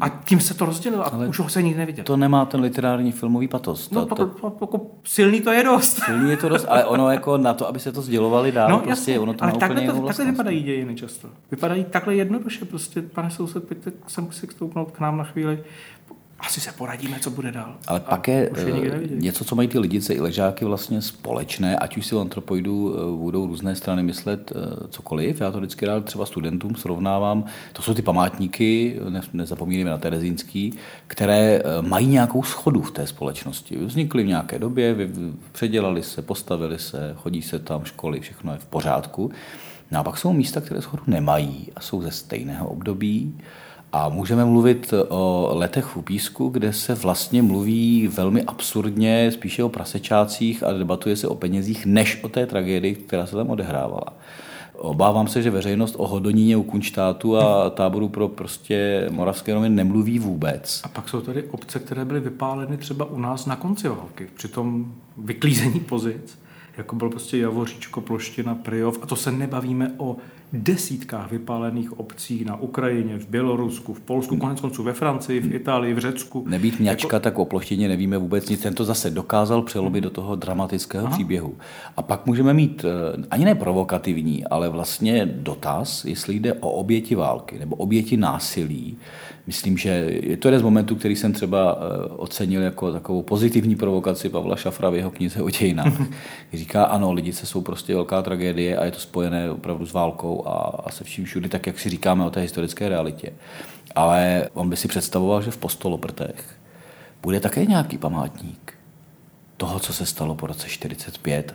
A 0.00 0.08
tím 0.08 0.40
se 0.40 0.54
to 0.54 0.64
rozdělilo 0.64 1.06
a 1.06 1.08
Ale 1.08 1.28
už 1.28 1.38
ho 1.38 1.48
se 1.48 1.62
nikdy 1.62 1.78
neviděl. 1.78 2.04
To 2.04 2.16
nemá 2.16 2.44
ten 2.44 2.60
literární 2.60 3.12
filmový 3.12 3.48
patos. 3.48 3.88
To, 3.88 3.94
no, 3.94 4.06
to, 4.06 4.26
to, 4.26 4.52
jako 4.60 4.86
silný 5.04 5.40
to 5.40 5.50
je 5.50 5.64
dost. 5.64 6.02
Silný 6.04 6.30
je 6.30 6.36
to 6.36 6.48
dost, 6.48 6.66
ale 6.68 6.84
ono 6.84 7.10
jako 7.10 7.38
na 7.38 7.54
to, 7.54 7.68
aby 7.68 7.80
se 7.80 7.92
to 7.92 8.02
sdělovali 8.02 8.52
dál, 8.52 8.68
no, 8.68 8.78
prostě 8.78 8.90
jasně, 8.90 9.20
ono 9.20 9.34
to 9.34 9.44
ale 9.44 9.52
má 9.52 9.58
takhle, 9.58 9.80
úplně 9.80 10.00
to, 10.00 10.06
takhle 10.06 10.24
vypadají 10.24 10.62
dějiny 10.62 10.94
často. 10.94 11.28
Vypadají 11.50 11.84
takhle 11.84 12.14
jednoduše, 12.14 12.64
prostě 12.64 13.02
pane 13.02 13.30
soused, 13.30 13.68
pojďte 13.68 13.92
sem 14.06 14.32
si 14.32 14.46
stoupnout 14.46 14.90
k 14.90 15.00
nám 15.00 15.16
na 15.16 15.24
chvíli, 15.24 15.64
asi 16.42 16.60
se 16.60 16.72
poradíme, 16.72 17.18
co 17.20 17.30
bude 17.30 17.52
dál. 17.52 17.76
Ale 17.86 18.00
pak 18.00 18.28
je, 18.28 18.50
je 18.82 19.00
něco, 19.10 19.44
co 19.44 19.56
mají 19.56 19.68
ty 19.68 19.78
lidice 19.78 20.14
i 20.14 20.20
ležáky 20.20 20.64
vlastně 20.64 21.02
společné, 21.02 21.76
ať 21.76 21.96
už 21.96 22.06
si 22.06 22.14
o 22.14 22.20
antropoidu 22.20 22.96
budou 23.16 23.46
různé 23.46 23.74
strany 23.74 24.02
myslet 24.02 24.52
cokoliv. 24.88 25.40
Já 25.40 25.50
to 25.50 25.58
vždycky 25.58 25.86
rád 25.86 26.04
třeba 26.04 26.26
studentům 26.26 26.74
srovnávám. 26.74 27.44
To 27.72 27.82
jsou 27.82 27.94
ty 27.94 28.02
památníky, 28.02 29.00
ne, 29.08 29.20
nezapomínáme 29.32 29.90
na 29.90 29.98
Terezínský, 29.98 30.74
které 31.06 31.62
mají 31.80 32.06
nějakou 32.06 32.42
schodu 32.42 32.82
v 32.82 32.90
té 32.90 33.06
společnosti. 33.06 33.76
Vznikly 33.76 34.22
v 34.22 34.26
nějaké 34.26 34.58
době, 34.58 34.96
předělali 35.52 36.02
se, 36.02 36.22
postavili 36.22 36.78
se, 36.78 37.14
chodí 37.16 37.42
se 37.42 37.58
tam, 37.58 37.84
školy, 37.84 38.20
všechno 38.20 38.52
je 38.52 38.58
v 38.58 38.66
pořádku. 38.66 39.30
No 39.90 40.00
a 40.00 40.02
pak 40.02 40.18
jsou 40.18 40.32
místa, 40.32 40.60
které 40.60 40.82
schodu 40.82 41.02
nemají 41.06 41.68
a 41.76 41.80
jsou 41.80 42.02
ze 42.02 42.10
stejného 42.10 42.68
období 42.68 43.38
a 43.92 44.08
můžeme 44.08 44.44
mluvit 44.44 44.94
o 45.08 45.50
letech 45.52 45.96
v 45.96 46.02
písku, 46.02 46.48
kde 46.48 46.72
se 46.72 46.94
vlastně 46.94 47.42
mluví 47.42 48.08
velmi 48.08 48.42
absurdně, 48.42 49.30
spíše 49.32 49.64
o 49.64 49.68
prasečácích 49.68 50.62
a 50.62 50.72
debatuje 50.72 51.16
se 51.16 51.28
o 51.28 51.34
penězích, 51.34 51.86
než 51.86 52.24
o 52.24 52.28
té 52.28 52.46
tragédii, 52.46 52.94
která 52.94 53.26
se 53.26 53.36
tam 53.36 53.50
odehrávala. 53.50 54.06
Obávám 54.74 55.28
se, 55.28 55.42
že 55.42 55.50
veřejnost 55.50 55.94
o 55.98 56.06
Hodoníně 56.06 56.56
u 56.56 56.62
Kunštátu 56.62 57.36
a 57.36 57.70
táboru 57.70 58.08
pro 58.08 58.28
prostě 58.28 59.08
moravské 59.10 59.54
Romy 59.54 59.68
nemluví 59.68 60.18
vůbec. 60.18 60.80
A 60.84 60.88
pak 60.88 61.08
jsou 61.08 61.20
tady 61.20 61.42
obce, 61.42 61.78
které 61.78 62.04
byly 62.04 62.20
vypáleny 62.20 62.76
třeba 62.76 63.04
u 63.04 63.18
nás 63.18 63.46
na 63.46 63.56
konci 63.56 63.88
války, 63.88 64.28
při 64.34 64.48
tom 64.48 64.92
vyklízení 65.16 65.80
pozic, 65.80 66.38
jako 66.76 66.96
byl 66.96 67.10
prostě 67.10 67.38
Javoříčko, 67.38 68.00
Ploština, 68.00 68.54
Priov, 68.54 68.98
a 69.02 69.06
to 69.06 69.16
se 69.16 69.32
nebavíme 69.32 69.92
o 69.96 70.16
desítkách 70.52 71.30
vypálených 71.30 72.00
obcí 72.00 72.44
na 72.44 72.60
Ukrajině, 72.60 73.18
v 73.18 73.28
Bělorusku, 73.28 73.94
v 73.94 74.00
Polsku, 74.00 74.36
konec 74.36 74.60
konců 74.60 74.82
ve 74.82 74.92
Francii, 74.92 75.40
v 75.40 75.54
Itálii, 75.54 75.94
v 75.94 75.98
Řecku. 75.98 76.44
Nebýt 76.48 76.80
mňačka, 76.80 77.16
jako... 77.16 77.24
tak 77.24 77.38
o 77.38 77.44
ploštině 77.44 77.88
nevíme 77.88 78.18
vůbec 78.18 78.48
nic. 78.48 78.60
Ten 78.60 78.74
to 78.74 78.84
zase 78.84 79.10
dokázal 79.10 79.62
přelobit 79.62 80.04
do 80.04 80.10
toho 80.10 80.36
dramatického 80.36 81.06
Aha. 81.06 81.14
příběhu. 81.14 81.54
A 81.96 82.02
pak 82.02 82.26
můžeme 82.26 82.54
mít 82.54 82.84
eh, 82.84 83.26
ani 83.30 83.44
ne 83.44 83.54
provokativní, 83.54 84.44
ale 84.44 84.68
vlastně 84.68 85.26
dotaz, 85.26 86.04
jestli 86.04 86.34
jde 86.34 86.52
o 86.52 86.70
oběti 86.70 87.14
války 87.14 87.58
nebo 87.58 87.76
oběti 87.76 88.16
násilí. 88.16 88.96
Myslím, 89.46 89.78
že 89.78 89.88
je 90.22 90.36
to 90.36 90.48
jeden 90.48 90.60
z 90.60 90.62
momentů, 90.62 90.96
který 90.96 91.16
jsem 91.16 91.32
třeba 91.32 91.78
eh, 91.78 92.08
ocenil 92.16 92.62
jako 92.62 92.92
takovou 92.92 93.22
pozitivní 93.22 93.76
provokaci 93.76 94.28
Pavla 94.28 94.56
Šafra 94.56 94.90
v 94.90 94.94
jeho 94.94 95.10
knize 95.10 95.42
o 95.42 95.50
dějinách. 95.50 95.92
Říká, 96.52 96.84
ano, 96.84 97.12
lidi 97.12 97.32
se 97.32 97.46
jsou 97.46 97.60
prostě 97.60 97.94
velká 97.94 98.22
tragédie 98.22 98.76
a 98.76 98.84
je 98.84 98.90
to 98.90 98.98
spojené 98.98 99.50
opravdu 99.50 99.86
s 99.86 99.92
válkou 99.92 100.39
a, 100.48 100.82
a 100.84 100.90
se 100.90 101.04
vším 101.04 101.24
všudy, 101.24 101.48
tak 101.48 101.66
jak 101.66 101.78
si 101.78 101.90
říkáme 101.90 102.24
o 102.24 102.30
té 102.30 102.40
historické 102.40 102.88
realitě. 102.88 103.32
Ale 103.94 104.48
on 104.54 104.70
by 104.70 104.76
si 104.76 104.88
představoval, 104.88 105.42
že 105.42 105.50
v 105.50 105.56
Postoloprtech 105.56 106.44
bude 107.22 107.40
také 107.40 107.66
nějaký 107.66 107.98
památník 107.98 108.74
toho, 109.56 109.80
co 109.80 109.92
se 109.92 110.06
stalo 110.06 110.34
po 110.34 110.46
roce 110.46 110.68
45 110.68 111.54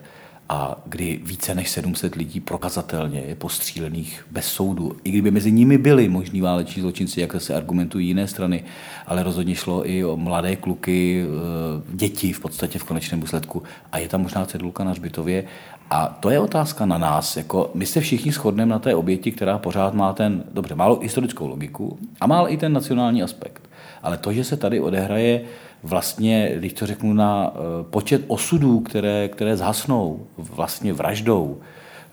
a 0.49 0.75
kdy 0.85 1.19
více 1.23 1.55
než 1.55 1.69
700 1.69 2.15
lidí 2.15 2.39
prokazatelně 2.39 3.19
je 3.19 3.35
postřílených 3.35 4.25
bez 4.31 4.45
soudu. 4.45 4.97
I 5.03 5.09
kdyby 5.09 5.31
mezi 5.31 5.51
nimi 5.51 5.77
byli 5.77 6.09
možní 6.09 6.41
váleční 6.41 6.81
zločinci, 6.81 7.21
jak 7.21 7.41
se 7.41 7.55
argumentují 7.55 8.07
jiné 8.07 8.27
strany, 8.27 8.63
ale 9.07 9.23
rozhodně 9.23 9.55
šlo 9.55 9.89
i 9.89 10.05
o 10.05 10.17
mladé 10.17 10.55
kluky, 10.55 11.23
e, 11.23 11.95
děti 11.95 12.33
v 12.33 12.39
podstatě 12.39 12.79
v 12.79 12.83
konečném 12.83 13.19
důsledku. 13.19 13.63
A 13.91 13.97
je 13.97 14.07
tam 14.07 14.21
možná 14.21 14.45
cedulka 14.45 14.83
na 14.83 14.93
Žbitově 14.93 15.43
a 15.89 16.17
to 16.19 16.29
je 16.29 16.39
otázka 16.39 16.85
na 16.85 16.97
nás. 16.97 17.37
Jako 17.37 17.71
my 17.73 17.85
se 17.85 18.01
všichni 18.01 18.31
shodneme 18.31 18.69
na 18.69 18.79
té 18.79 18.95
oběti, 18.95 19.31
která 19.31 19.57
pořád 19.57 19.93
má 19.93 20.13
ten, 20.13 20.43
dobře, 20.53 20.75
málo 20.75 20.99
historickou 20.99 21.47
logiku 21.47 21.99
a 22.21 22.27
má 22.27 22.47
i 22.47 22.57
ten 22.57 22.73
nacionální 22.73 23.23
aspekt. 23.23 23.69
Ale 24.03 24.17
to, 24.17 24.33
že 24.33 24.43
se 24.43 24.57
tady 24.57 24.79
odehraje 24.79 25.41
vlastně, 25.83 26.51
když 26.55 26.73
to 26.73 26.85
řeknu, 26.85 27.13
na 27.13 27.53
eh, 27.53 27.59
počet 27.83 28.21
osudů, 28.27 28.79
které, 28.79 29.27
které 29.27 29.57
zhasnou 29.57 30.27
vlastně 30.37 30.93
vraždou, 30.93 31.61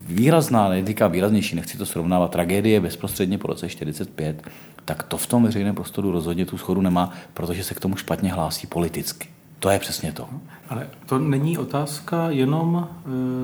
výrazná, 0.00 0.68
neříkám 0.68 1.12
výraznější, 1.12 1.56
nechci 1.56 1.78
to 1.78 1.86
srovnávat, 1.86 2.30
tragédie 2.30 2.80
bezprostředně 2.80 3.38
po 3.38 3.46
roce 3.46 3.68
45, 3.68 4.42
tak 4.84 5.02
to 5.02 5.16
v 5.16 5.26
tom 5.26 5.42
veřejném 5.42 5.74
prostoru 5.74 6.10
rozhodně 6.10 6.46
tu 6.46 6.58
schodu 6.58 6.80
nemá, 6.80 7.12
protože 7.34 7.64
se 7.64 7.74
k 7.74 7.80
tomu 7.80 7.96
špatně 7.96 8.32
hlásí 8.32 8.66
politicky. 8.66 9.28
To 9.62 9.70
je 9.70 9.78
přesně 9.78 10.12
to. 10.12 10.28
Ale 10.68 10.86
to 11.06 11.18
není 11.18 11.58
otázka 11.58 12.30
jenom, 12.30 12.88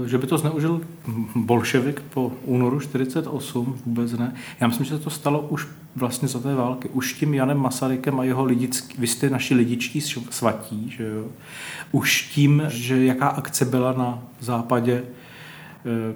eh, 0.04 0.08
že 0.08 0.18
by 0.18 0.26
to 0.26 0.38
zneužil 0.38 0.80
bolševik 1.34 2.00
po 2.00 2.32
únoru 2.44 2.80
48, 2.80 3.78
vůbec 3.86 4.12
ne. 4.12 4.34
Já 4.60 4.66
myslím, 4.66 4.86
že 4.86 4.96
se 4.96 5.04
to 5.04 5.10
stalo 5.10 5.40
už 5.40 5.68
vlastně 5.96 6.28
za 6.28 6.38
té 6.38 6.54
války. 6.54 6.88
Už 6.88 7.12
tím 7.12 7.34
Janem 7.34 7.58
Masarykem 7.58 8.20
a 8.20 8.24
jeho 8.24 8.44
lidický, 8.44 8.94
vy 8.98 9.06
jste 9.06 9.30
naši 9.30 9.54
lidičtí 9.54 10.00
svatí, 10.30 10.90
že 10.96 11.04
jo? 11.04 11.24
Už 11.92 12.22
tím, 12.22 12.62
že 12.68 13.04
jaká 13.04 13.28
akce 13.28 13.64
byla 13.64 13.92
na 13.92 14.22
západě, 14.40 15.02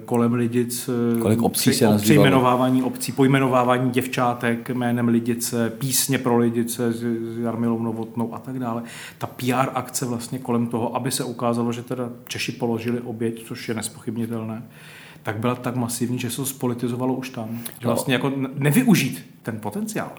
kolem 0.05 0.33
Lidic. 0.33 0.89
Eh, 1.17 1.19
Kolik 1.19 1.41
obcí 1.41 1.73
se 1.73 1.97
Přejmenovávání 1.97 2.83
obcí, 2.83 3.11
pojmenovávání 3.11 3.91
děvčátek 3.91 4.69
jménem 4.69 5.07
Lidice, 5.07 5.69
písně 5.69 6.17
pro 6.17 6.37
Lidice 6.37 6.93
s 6.93 7.37
Jarmilou 7.39 7.81
Novotnou 7.81 8.33
a 8.33 8.39
tak 8.39 8.59
dále. 8.59 8.83
Ta 9.17 9.27
PR 9.27 9.69
akce 9.73 10.05
vlastně 10.05 10.39
kolem 10.39 10.67
toho, 10.67 10.95
aby 10.95 11.11
se 11.11 11.23
ukázalo, 11.23 11.71
že 11.71 11.83
teda 11.83 12.09
Češi 12.27 12.51
položili 12.51 13.01
oběť, 13.01 13.45
což 13.47 13.69
je 13.69 13.75
nespochybnitelné, 13.75 14.63
tak 15.23 15.37
byla 15.37 15.55
tak 15.55 15.75
masivní, 15.75 16.19
že 16.19 16.29
se 16.29 16.37
to 16.37 16.45
spolitizovalo 16.45 17.13
už 17.13 17.29
tam. 17.29 17.59
Že 17.79 17.87
vlastně 17.87 18.13
jako 18.13 18.31
nevyužít 18.55 19.25
ten 19.43 19.59
potenciál 19.59 20.11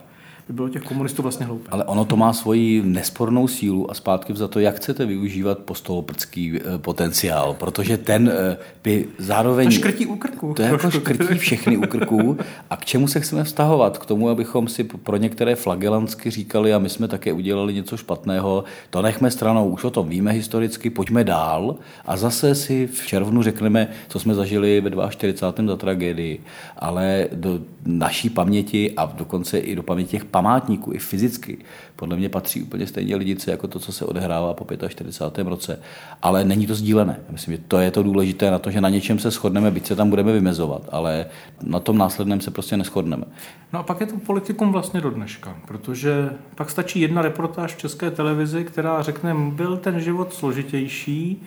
by 0.48 0.54
bylo 0.54 0.68
těch 0.68 0.82
komunistů 0.82 1.22
vlastně 1.22 1.46
hloupé. 1.46 1.68
Ale 1.70 1.84
ono 1.84 2.04
to 2.04 2.16
má 2.16 2.32
svoji 2.32 2.82
nespornou 2.82 3.48
sílu 3.48 3.90
a 3.90 3.94
zpátky 3.94 4.34
za 4.36 4.48
to, 4.48 4.60
jak 4.60 4.76
chcete 4.76 5.06
využívat 5.06 5.58
postoloprcký 5.58 6.60
eh, 6.60 6.78
potenciál, 6.78 7.54
protože 7.54 7.96
ten 7.96 8.32
eh, 8.34 8.56
by 8.84 9.08
zároveň... 9.18 9.68
A 9.68 9.70
škrtí 9.70 10.06
u 10.06 10.16
krku. 10.16 10.54
To 10.54 10.62
je 10.62 10.68
jako 10.68 10.90
škrtí 10.90 11.38
všechny 11.38 11.76
u 11.76 11.80
krku. 11.80 12.38
A 12.70 12.76
k 12.76 12.84
čemu 12.84 13.08
se 13.08 13.20
chceme 13.20 13.44
vztahovat? 13.44 13.98
K 13.98 14.06
tomu, 14.06 14.28
abychom 14.28 14.68
si 14.68 14.84
pro 14.84 15.16
některé 15.16 15.54
flagelantsky 15.54 16.30
říkali 16.30 16.74
a 16.74 16.78
my 16.78 16.88
jsme 16.88 17.08
také 17.08 17.32
udělali 17.32 17.74
něco 17.74 17.96
špatného, 17.96 18.64
to 18.90 19.02
nechme 19.02 19.30
stranou, 19.30 19.68
už 19.68 19.84
o 19.84 19.90
tom 19.90 20.08
víme 20.08 20.32
historicky, 20.32 20.90
pojďme 20.90 21.24
dál 21.24 21.76
a 22.04 22.16
zase 22.16 22.54
si 22.54 22.86
v 22.86 23.06
červnu 23.06 23.42
řekneme, 23.42 23.88
co 24.08 24.18
jsme 24.18 24.34
zažili 24.34 24.80
ve 24.80 25.10
42. 25.10 25.66
za 25.66 25.76
tragédii. 25.76 26.40
Ale 26.76 27.28
do 27.32 27.60
naší 27.86 28.30
paměti 28.30 28.92
a 28.96 29.06
dokonce 29.06 29.58
i 29.58 29.76
do 29.76 29.82
paměti 29.82 30.10
těch 30.10 30.24
památníků, 30.34 30.92
i 30.92 30.98
fyzicky, 30.98 31.58
podle 31.96 32.16
mě 32.16 32.28
patří 32.28 32.62
úplně 32.62 32.86
stejně 32.86 33.16
lidice 33.16 33.50
jako 33.50 33.68
to, 33.68 33.78
co 33.78 33.92
se 33.92 34.04
odehrává 34.04 34.54
po 34.54 34.66
45. 34.88 35.46
roce. 35.46 35.78
Ale 36.22 36.44
není 36.44 36.66
to 36.66 36.74
sdílené. 36.74 37.20
Myslím, 37.30 37.54
že 37.54 37.62
to 37.68 37.78
je 37.78 37.90
to 37.90 38.02
důležité 38.02 38.50
na 38.50 38.58
to, 38.58 38.70
že 38.70 38.80
na 38.80 38.88
něčem 38.88 39.18
se 39.18 39.30
shodneme, 39.30 39.70
byť 39.70 39.86
se 39.86 39.96
tam 39.96 40.10
budeme 40.10 40.32
vymezovat, 40.32 40.82
ale 40.92 41.26
na 41.62 41.80
tom 41.80 41.98
následném 41.98 42.40
se 42.40 42.50
prostě 42.50 42.76
neschodneme. 42.76 43.24
No 43.72 43.78
a 43.78 43.82
pak 43.82 44.00
je 44.00 44.06
to 44.06 44.16
politikum 44.16 44.72
vlastně 44.72 45.00
do 45.00 45.10
dneška, 45.10 45.56
protože 45.66 46.30
pak 46.54 46.70
stačí 46.70 47.00
jedna 47.00 47.22
reportáž 47.22 47.74
v 47.74 47.78
české 47.78 48.10
televizi, 48.10 48.64
která 48.64 49.02
řekne, 49.02 49.34
byl 49.34 49.76
ten 49.76 50.00
život 50.00 50.34
složitější, 50.34 51.42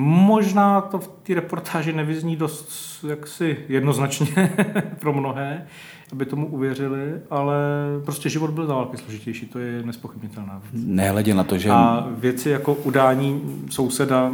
Možná 0.00 0.80
to 0.80 0.98
v 0.98 1.08
té 1.08 1.34
reportáži 1.34 1.92
nevyzní 1.92 2.36
dost 2.36 3.04
jaksi 3.08 3.56
jednoznačně 3.68 4.56
pro 5.00 5.12
mnohé, 5.12 5.66
aby 6.12 6.26
tomu 6.26 6.46
uvěřili, 6.46 7.12
ale 7.30 7.56
prostě 8.04 8.28
život 8.28 8.50
byl 8.50 8.66
za 8.66 8.74
války 8.74 8.96
složitější, 8.96 9.46
to 9.46 9.58
je 9.58 9.82
nespochybnitelná 9.82 10.62
věc. 10.62 10.84
Nehledě 10.86 11.34
na 11.34 11.44
to, 11.44 11.58
že... 11.58 11.70
A 11.70 12.08
věci 12.10 12.50
jako 12.50 12.74
udání 12.74 13.42
souseda 13.70 14.32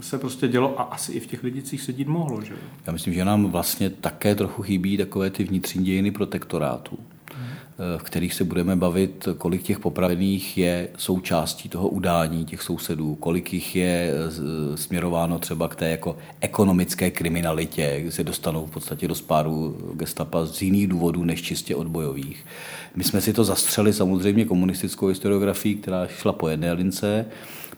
se 0.00 0.18
prostě 0.18 0.48
dělo 0.48 0.80
a 0.80 0.82
asi 0.82 1.12
i 1.12 1.20
v 1.20 1.26
těch 1.26 1.42
lidicích 1.42 1.82
se 1.82 1.92
dít 1.92 2.08
mohlo. 2.08 2.42
Že? 2.42 2.54
Já 2.86 2.92
myslím, 2.92 3.14
že 3.14 3.24
nám 3.24 3.46
vlastně 3.46 3.90
také 3.90 4.34
trochu 4.34 4.62
chybí 4.62 4.96
takové 4.96 5.30
ty 5.30 5.44
vnitřní 5.44 5.84
dějiny 5.84 6.10
protektorátu 6.10 6.98
v 7.98 8.02
kterých 8.02 8.34
se 8.34 8.44
budeme 8.44 8.76
bavit, 8.76 9.28
kolik 9.38 9.62
těch 9.62 9.78
popravených 9.78 10.58
je 10.58 10.88
součástí 10.96 11.68
toho 11.68 11.88
udání 11.88 12.44
těch 12.44 12.62
sousedů, 12.62 13.14
kolik 13.14 13.52
jich 13.52 13.76
je 13.76 14.12
směrováno 14.74 15.38
třeba 15.38 15.68
k 15.68 15.76
té 15.76 15.88
jako 15.88 16.16
ekonomické 16.40 17.10
kriminalitě, 17.10 17.98
kde 18.00 18.12
se 18.12 18.24
dostanou 18.24 18.66
v 18.66 18.70
podstatě 18.70 19.08
do 19.08 19.14
spáru 19.14 19.78
gestapa 19.94 20.46
z 20.46 20.62
jiných 20.62 20.86
důvodů 20.86 21.24
než 21.24 21.42
čistě 21.42 21.76
odbojových. 21.76 22.46
My 22.96 23.04
jsme 23.04 23.20
si 23.20 23.32
to 23.32 23.44
zastřeli 23.44 23.92
samozřejmě 23.92 24.44
komunistickou 24.44 25.06
historiografií, 25.06 25.74
která 25.74 26.06
šla 26.06 26.32
po 26.32 26.48
jedné 26.48 26.72
lince, 26.72 27.26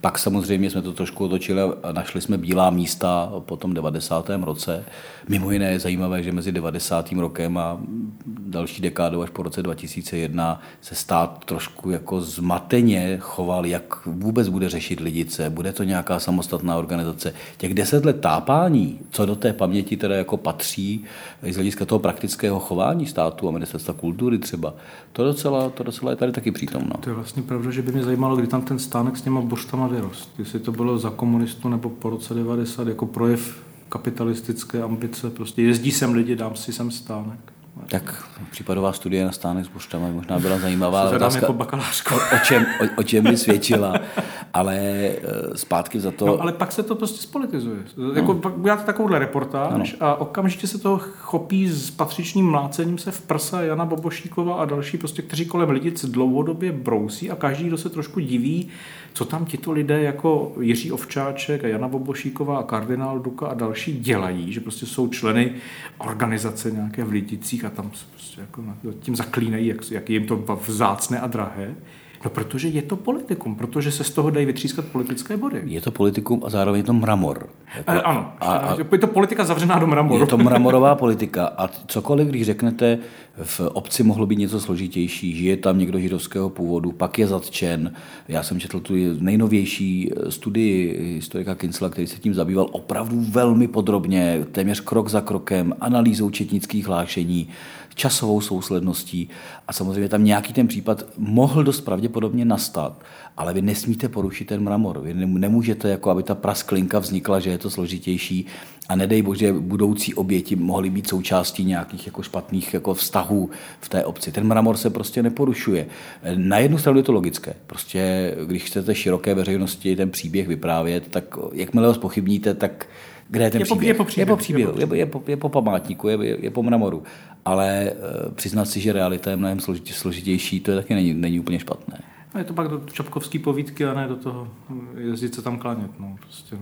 pak 0.01 0.19
samozřejmě 0.19 0.71
jsme 0.71 0.83
to 0.83 0.93
trošku 0.93 1.25
otočili 1.25 1.61
a 1.83 1.93
našli 1.93 2.21
jsme 2.21 2.39
bílá 2.39 2.71
místa 2.71 3.33
po 3.39 3.57
tom 3.57 3.75
90. 3.75 4.31
roce. 4.43 4.85
Mimo 5.29 5.51
jiné 5.51 5.71
je 5.71 5.81
zajímavé, 5.81 6.23
že 6.23 6.33
mezi 6.33 6.53
90. 6.53 7.13
rokem 7.13 7.59
a 7.59 7.81
další 8.27 8.83
dekádou 8.83 9.23
až 9.23 9.31
po 9.31 9.43
roce 9.43 9.63
2001 9.63 10.61
se 10.81 10.95
stát 10.95 11.45
trošku 11.45 11.91
jako 11.91 12.21
zmateně 12.21 13.17
choval, 13.21 13.67
jak 13.67 14.07
vůbec 14.07 14.49
bude 14.49 14.69
řešit 14.69 15.01
lidice, 15.01 15.51
bude 15.51 15.73
to 15.73 15.85
nějaká 15.85 16.21
samostatná 16.21 16.77
organizace. 16.77 17.35
Těch 17.57 17.75
deset 17.75 18.05
let 18.05 18.21
tápání, 18.21 18.99
co 19.11 19.27
do 19.27 19.37
té 19.37 19.53
paměti 19.53 19.97
teda 19.97 20.17
jako 20.17 20.37
patří, 20.37 21.05
z 21.43 21.55
hlediska 21.55 21.85
toho 21.85 21.99
praktického 21.99 22.61
chování 22.61 23.07
státu 23.07 23.49
a 23.49 23.51
ministerstva 23.51 23.95
kultury 23.95 24.39
třeba, 24.39 24.75
to 25.13 25.25
docela, 25.25 25.71
to 25.71 25.83
docela 25.83 26.11
je 26.11 26.17
tady 26.17 26.33
taky 26.33 26.51
přítomno. 26.51 26.95
To 27.01 27.11
je 27.11 27.15
vlastně 27.15 27.43
pravda, 27.43 27.71
že 27.71 27.83
by 27.83 27.93
mě 27.93 28.03
zajímalo, 28.03 28.37
kdy 28.37 28.47
tam 28.47 28.63
ten 28.63 28.79
stánek 28.79 29.17
s 29.17 29.23
těma 29.23 29.41
boštama 29.41 29.89
vyrost. 29.91 30.31
Jestli 30.39 30.61
to 30.61 30.73
bylo 30.73 30.99
za 30.99 31.11
komunistu 31.11 31.69
nebo 31.69 31.91
po 31.91 32.11
roce 32.11 32.35
90 32.35 32.89
jako 32.89 33.07
projev 33.07 33.65
kapitalistické 33.89 34.83
ambice. 34.83 35.31
Prostě 35.31 35.63
jezdí 35.63 35.91
sem 35.91 36.15
lidi, 36.15 36.37
dám 36.37 36.57
si 36.57 36.73
sem 36.73 36.91
stánek. 36.91 37.53
Tak 37.89 38.29
případová 38.51 38.93
studie 38.93 39.25
na 39.25 39.33
stánek 39.33 39.65
s 39.65 39.69
boštama 39.69 40.09
možná 40.09 40.39
byla 40.39 40.59
zajímavá. 40.59 41.09
Zadám 41.11 41.35
jako 41.35 41.53
bakalářko. 41.53 42.15
O, 42.15 42.19
o, 42.19 42.39
čem, 42.45 42.67
o, 42.81 43.01
o 43.01 43.03
čem 43.03 43.25
by 43.25 43.37
svědčila, 43.37 43.95
ale 44.53 44.77
e, 44.77 45.17
zpátky 45.55 46.01
za 46.01 46.11
to... 46.11 46.27
No, 46.27 46.41
ale 46.41 46.53
pak 46.53 46.73
se 46.73 46.83
to 46.83 46.95
prostě 46.95 47.23
spolitizuje. 47.23 47.79
No. 47.97 48.13
Jako, 48.13 48.35
pak 48.35 48.59
uděláte 48.59 48.85
takovouhle 48.85 49.19
reportáž 49.19 49.97
ano. 50.01 50.11
a 50.11 50.15
okamžitě 50.15 50.67
se 50.67 50.79
toho 50.79 50.99
chopí 50.99 51.69
s 51.69 51.91
patřičným 51.91 52.51
mlácením 52.51 52.99
se 52.99 53.11
v 53.11 53.21
prsa 53.21 53.63
Jana 53.63 53.85
Bobošíkova 53.85 54.55
a 54.55 54.65
další, 54.65 54.99
prostě, 54.99 55.23
kteří 55.23 55.47
kolem 55.47 55.71
lidic 55.71 56.05
dlouhodobě 56.05 56.73
brousí 56.73 57.31
a 57.31 57.37
každý, 57.37 57.65
kdo 57.65 57.79
se 57.79 57.89
trošku 57.89 58.21
diví, 58.21 58.69
co 59.13 59.25
tam 59.25 59.45
tito 59.45 59.73
lidé 59.73 60.03
jako 60.03 60.53
Jiří 60.61 60.93
Ovčáček 60.93 61.65
a 61.65 61.69
Jana 61.69 61.89
Bobošíková 61.89 62.59
a 62.59 62.63
kardinál 62.63 63.19
Duka 63.19 63.47
a 63.47 63.55
další 63.55 64.01
dělají, 64.01 64.53
že 64.53 64.61
prostě 64.61 64.87
jsou 64.87 65.09
členy 65.09 65.53
organizace 65.99 66.71
nějaké 66.71 67.05
v 67.05 67.11
Lidicích 67.11 67.65
a 67.65 67.71
tam 67.71 67.91
se 67.95 68.05
prostě 68.11 68.41
jako 68.41 68.63
tím 69.01 69.17
zaklínají, 69.17 69.67
jak, 69.67 69.91
jak 69.91 70.11
jim 70.11 70.27
to 70.27 70.37
vzácné 70.67 71.21
a 71.21 71.27
drahé. 71.27 71.75
No 72.25 72.31
protože 72.31 72.69
je 72.69 72.83
to 72.83 72.97
politikum, 72.97 73.55
protože 73.55 73.93
se 73.93 74.05
z 74.05 74.11
toho 74.11 74.31
dají 74.31 74.47
vytřískat 74.47 74.85
politické 74.85 75.37
body. 75.37 75.63
Je 75.65 75.81
to 75.81 75.91
politikum 75.91 76.43
a 76.47 76.51
zároveň 76.51 76.79
je 76.79 76.85
to 76.85 76.93
mramor. 76.93 77.49
Jako, 77.77 77.93
e, 77.93 78.03
ano, 78.03 78.33
a, 78.41 78.57
a, 78.57 78.77
je 78.93 78.99
to 78.99 79.07
politika 79.07 79.45
zavřená 79.45 79.79
do 79.79 79.87
mramoru. 79.87 80.21
Je 80.21 80.27
to 80.27 80.39
mramorová 80.49 80.95
politika 80.95 81.47
a 81.47 81.69
cokoliv, 81.87 82.29
když 82.29 82.47
řeknete, 82.47 82.99
v 83.43 83.61
obci 83.61 84.03
mohlo 84.03 84.27
být 84.27 84.39
něco 84.39 84.61
složitější, 84.61 85.37
žije 85.37 85.57
tam 85.57 85.79
někdo 85.79 85.99
židovského 85.99 86.51
původu, 86.51 86.93
pak 86.93 87.19
je 87.19 87.27
zatčen. 87.27 87.93
Já 88.29 88.43
jsem 88.43 88.61
četl 88.61 88.81
tu 88.81 88.95
nejnovější 89.21 90.11
studii 90.29 90.99
historika 91.15 91.55
Kinsla, 91.55 91.89
který 91.89 92.07
se 92.07 92.19
tím 92.19 92.35
zabýval 92.35 92.69
opravdu 92.73 93.21
velmi 93.21 93.69
podrobně, 93.69 94.47
téměř 94.53 94.81
krok 94.81 95.09
za 95.09 95.21
krokem, 95.21 95.75
analýzou 95.81 96.31
četnických 96.31 96.87
hlášení, 96.87 97.49
časovou 97.95 98.41
sousledností 98.41 99.29
a 99.69 99.73
samozřejmě 99.73 100.09
tam 100.09 100.25
nějaký 100.25 100.53
ten 100.53 100.69
případ 100.69 101.05
mohl 101.19 101.65
dost 101.65 101.81
pravděpodobně 101.81 102.45
nastat, 102.45 103.03
ale 103.37 103.55
vy 103.55 103.63
nesmíte 103.63 104.09
porušit 104.09 104.45
ten 104.45 104.63
mramor. 104.63 105.01
Vy 105.01 105.15
nemůžete, 105.15 105.89
jako 105.89 106.11
aby 106.11 106.23
ta 106.23 106.35
prasklinka 106.35 106.99
vznikla, 106.99 107.41
že 107.41 107.51
je 107.51 107.59
to 107.59 107.71
složitější 107.71 108.47
a 108.89 108.97
nedej 108.97 109.23
bože, 109.23 109.53
budoucí 109.53 110.15
oběti 110.15 110.57
mohly 110.57 110.91
být 110.91 111.09
součástí 111.09 111.65
nějakých 111.65 112.07
jako 112.07 112.23
špatných 112.23 112.75
jako 112.75 112.95
vztahů 112.95 113.51
v 113.81 113.89
té 113.89 114.05
obci. 114.05 114.33
Ten 114.33 114.47
mramor 114.47 114.77
se 114.77 114.91
prostě 114.91 115.23
neporušuje. 115.23 115.87
Na 116.35 116.59
jednu 116.59 116.79
stranu 116.79 116.99
je 116.99 117.05
to 117.05 117.13
logické. 117.13 117.55
Prostě, 117.67 118.35
když 118.47 118.65
chcete 118.65 118.95
široké 118.95 119.35
veřejnosti 119.35 119.97
ten 119.97 120.11
příběh 120.11 120.49
vyprávět, 120.49 121.09
tak 121.09 121.25
jakmile 121.53 121.87
ho 121.87 121.95
spochybníte, 121.95 122.55
tak 122.55 122.87
kde 123.31 123.45
je 123.45 123.51
ten 123.51 123.61
je 123.61 123.65
příběh? 123.65 123.89
Je 123.89 123.95
po, 123.95 124.05
příběh. 124.05 124.29
Je 124.29 124.33
po 124.33 124.37
příběhu, 124.37 124.81
je 124.81 124.87
po, 124.87 124.95
je 124.95 125.07
po, 125.07 125.23
je 125.27 125.37
po 125.37 125.49
památníku, 125.49 126.09
je, 126.09 126.19
je, 126.23 126.45
je 126.45 126.51
po 126.51 126.63
mramoru. 126.63 127.03
Ale 127.45 127.83
e, 127.83 127.95
přiznat 128.35 128.65
si, 128.65 128.81
že 128.81 128.93
realita 128.93 129.31
je 129.31 129.37
mnohem 129.37 129.61
složitě, 129.61 129.93
složitější, 129.93 130.61
to 130.61 130.71
je 130.71 130.77
taky 130.77 130.95
není, 130.95 131.15
není 131.15 131.41
úplně 131.41 131.59
špatné. 131.59 132.01
A 132.35 132.39
je 132.39 132.45
to 132.45 132.55
pak 132.55 132.69
do 132.69 132.83
Čapkovský 132.93 133.39
povídky 133.39 133.87
a 133.87 133.95
ne 133.95 134.09
do 134.09 134.17
toho 134.17 134.49
jezdit 134.97 135.35
se 135.35 135.43
tam 135.43 135.59
klanět. 135.59 135.91
No, 136.01 136.17
prostě. 136.21 136.57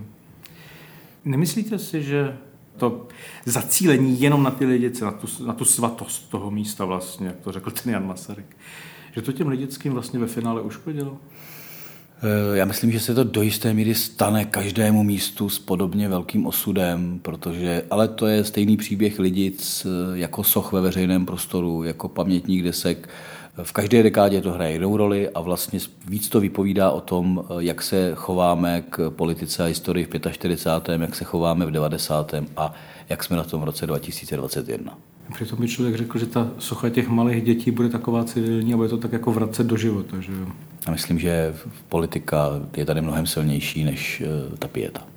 Nemyslíte 1.25 1.79
si, 1.79 2.03
že 2.03 2.37
to 2.77 3.07
zacílení 3.45 4.21
jenom 4.21 4.43
na 4.43 4.51
ty 4.51 4.65
lidice, 4.65 5.05
na 5.05 5.11
tu, 5.11 5.45
na 5.45 5.53
tu 5.53 5.65
svatost 5.65 6.29
toho 6.29 6.51
místa 6.51 6.85
vlastně, 6.85 7.27
jak 7.27 7.39
to 7.39 7.51
řekl 7.51 7.71
ten 7.71 7.93
Jan 7.93 8.07
Masaryk, 8.07 8.57
že 9.11 9.21
to 9.21 9.31
těm 9.31 9.47
lidickým 9.47 9.93
vlastně 9.93 10.19
ve 10.19 10.27
finále 10.27 10.61
uškodilo? 10.61 11.17
Eh, 12.23 12.57
já 12.57 12.65
myslím, 12.65 12.91
že 12.91 12.99
se 12.99 13.15
to 13.15 13.23
do 13.23 13.41
jisté 13.41 13.73
míry 13.73 13.95
stane 13.95 14.45
každému 14.45 15.03
místu 15.03 15.49
s 15.49 15.59
podobně 15.59 16.09
velkým 16.09 16.45
osudem, 16.45 17.19
protože, 17.21 17.83
ale 17.89 18.07
to 18.07 18.27
je 18.27 18.43
stejný 18.43 18.77
příběh 18.77 19.19
lidic 19.19 19.85
eh, 19.85 20.17
jako 20.17 20.43
soch 20.43 20.71
ve 20.71 20.81
veřejném 20.81 21.25
prostoru, 21.25 21.83
jako 21.83 22.09
pamětník 22.09 22.63
desek. 22.63 23.09
V 23.63 23.71
každé 23.71 24.03
dekádě 24.03 24.41
to 24.41 24.51
hraje 24.51 24.71
jinou 24.71 24.97
roli 24.97 25.29
a 25.29 25.41
vlastně 25.41 25.79
víc 26.07 26.29
to 26.29 26.39
vypovídá 26.39 26.91
o 26.91 27.01
tom, 27.01 27.43
eh, 27.43 27.53
jak 27.57 27.81
se 27.81 28.11
chováme 28.15 28.83
k 28.89 29.09
politice 29.09 29.63
a 29.63 29.67
historii 29.67 30.05
v 30.05 30.09
45., 30.31 31.01
jak 31.01 31.15
se 31.15 31.23
chováme 31.23 31.65
v 31.65 31.71
90. 31.71 32.33
a 32.57 32.73
jak 33.09 33.23
jsme 33.23 33.37
na 33.37 33.43
tom 33.43 33.61
v 33.61 33.63
roce 33.63 33.87
2021. 33.87 34.97
Přitom 35.33 35.59
by 35.59 35.67
člověk 35.67 35.95
řekl, 35.95 36.19
že 36.19 36.25
ta 36.25 36.51
socha 36.59 36.89
těch 36.89 37.07
malých 37.07 37.43
dětí 37.43 37.71
bude 37.71 37.89
taková 37.89 38.23
civilní 38.23 38.73
a 38.73 38.77
bude 38.77 38.89
to 38.89 38.97
tak 38.97 39.11
jako 39.11 39.31
vracet 39.31 39.67
do 39.67 39.77
života. 39.77 40.19
Že 40.19 40.31
jo? 40.31 40.47
A 40.89 40.91
myslím, 40.91 41.19
že 41.19 41.53
politika 41.89 42.49
je 42.77 42.85
tady 42.85 43.01
mnohem 43.01 43.27
silnější 43.27 43.83
než 43.83 44.23
ta 44.59 44.67
pěta. 44.67 45.08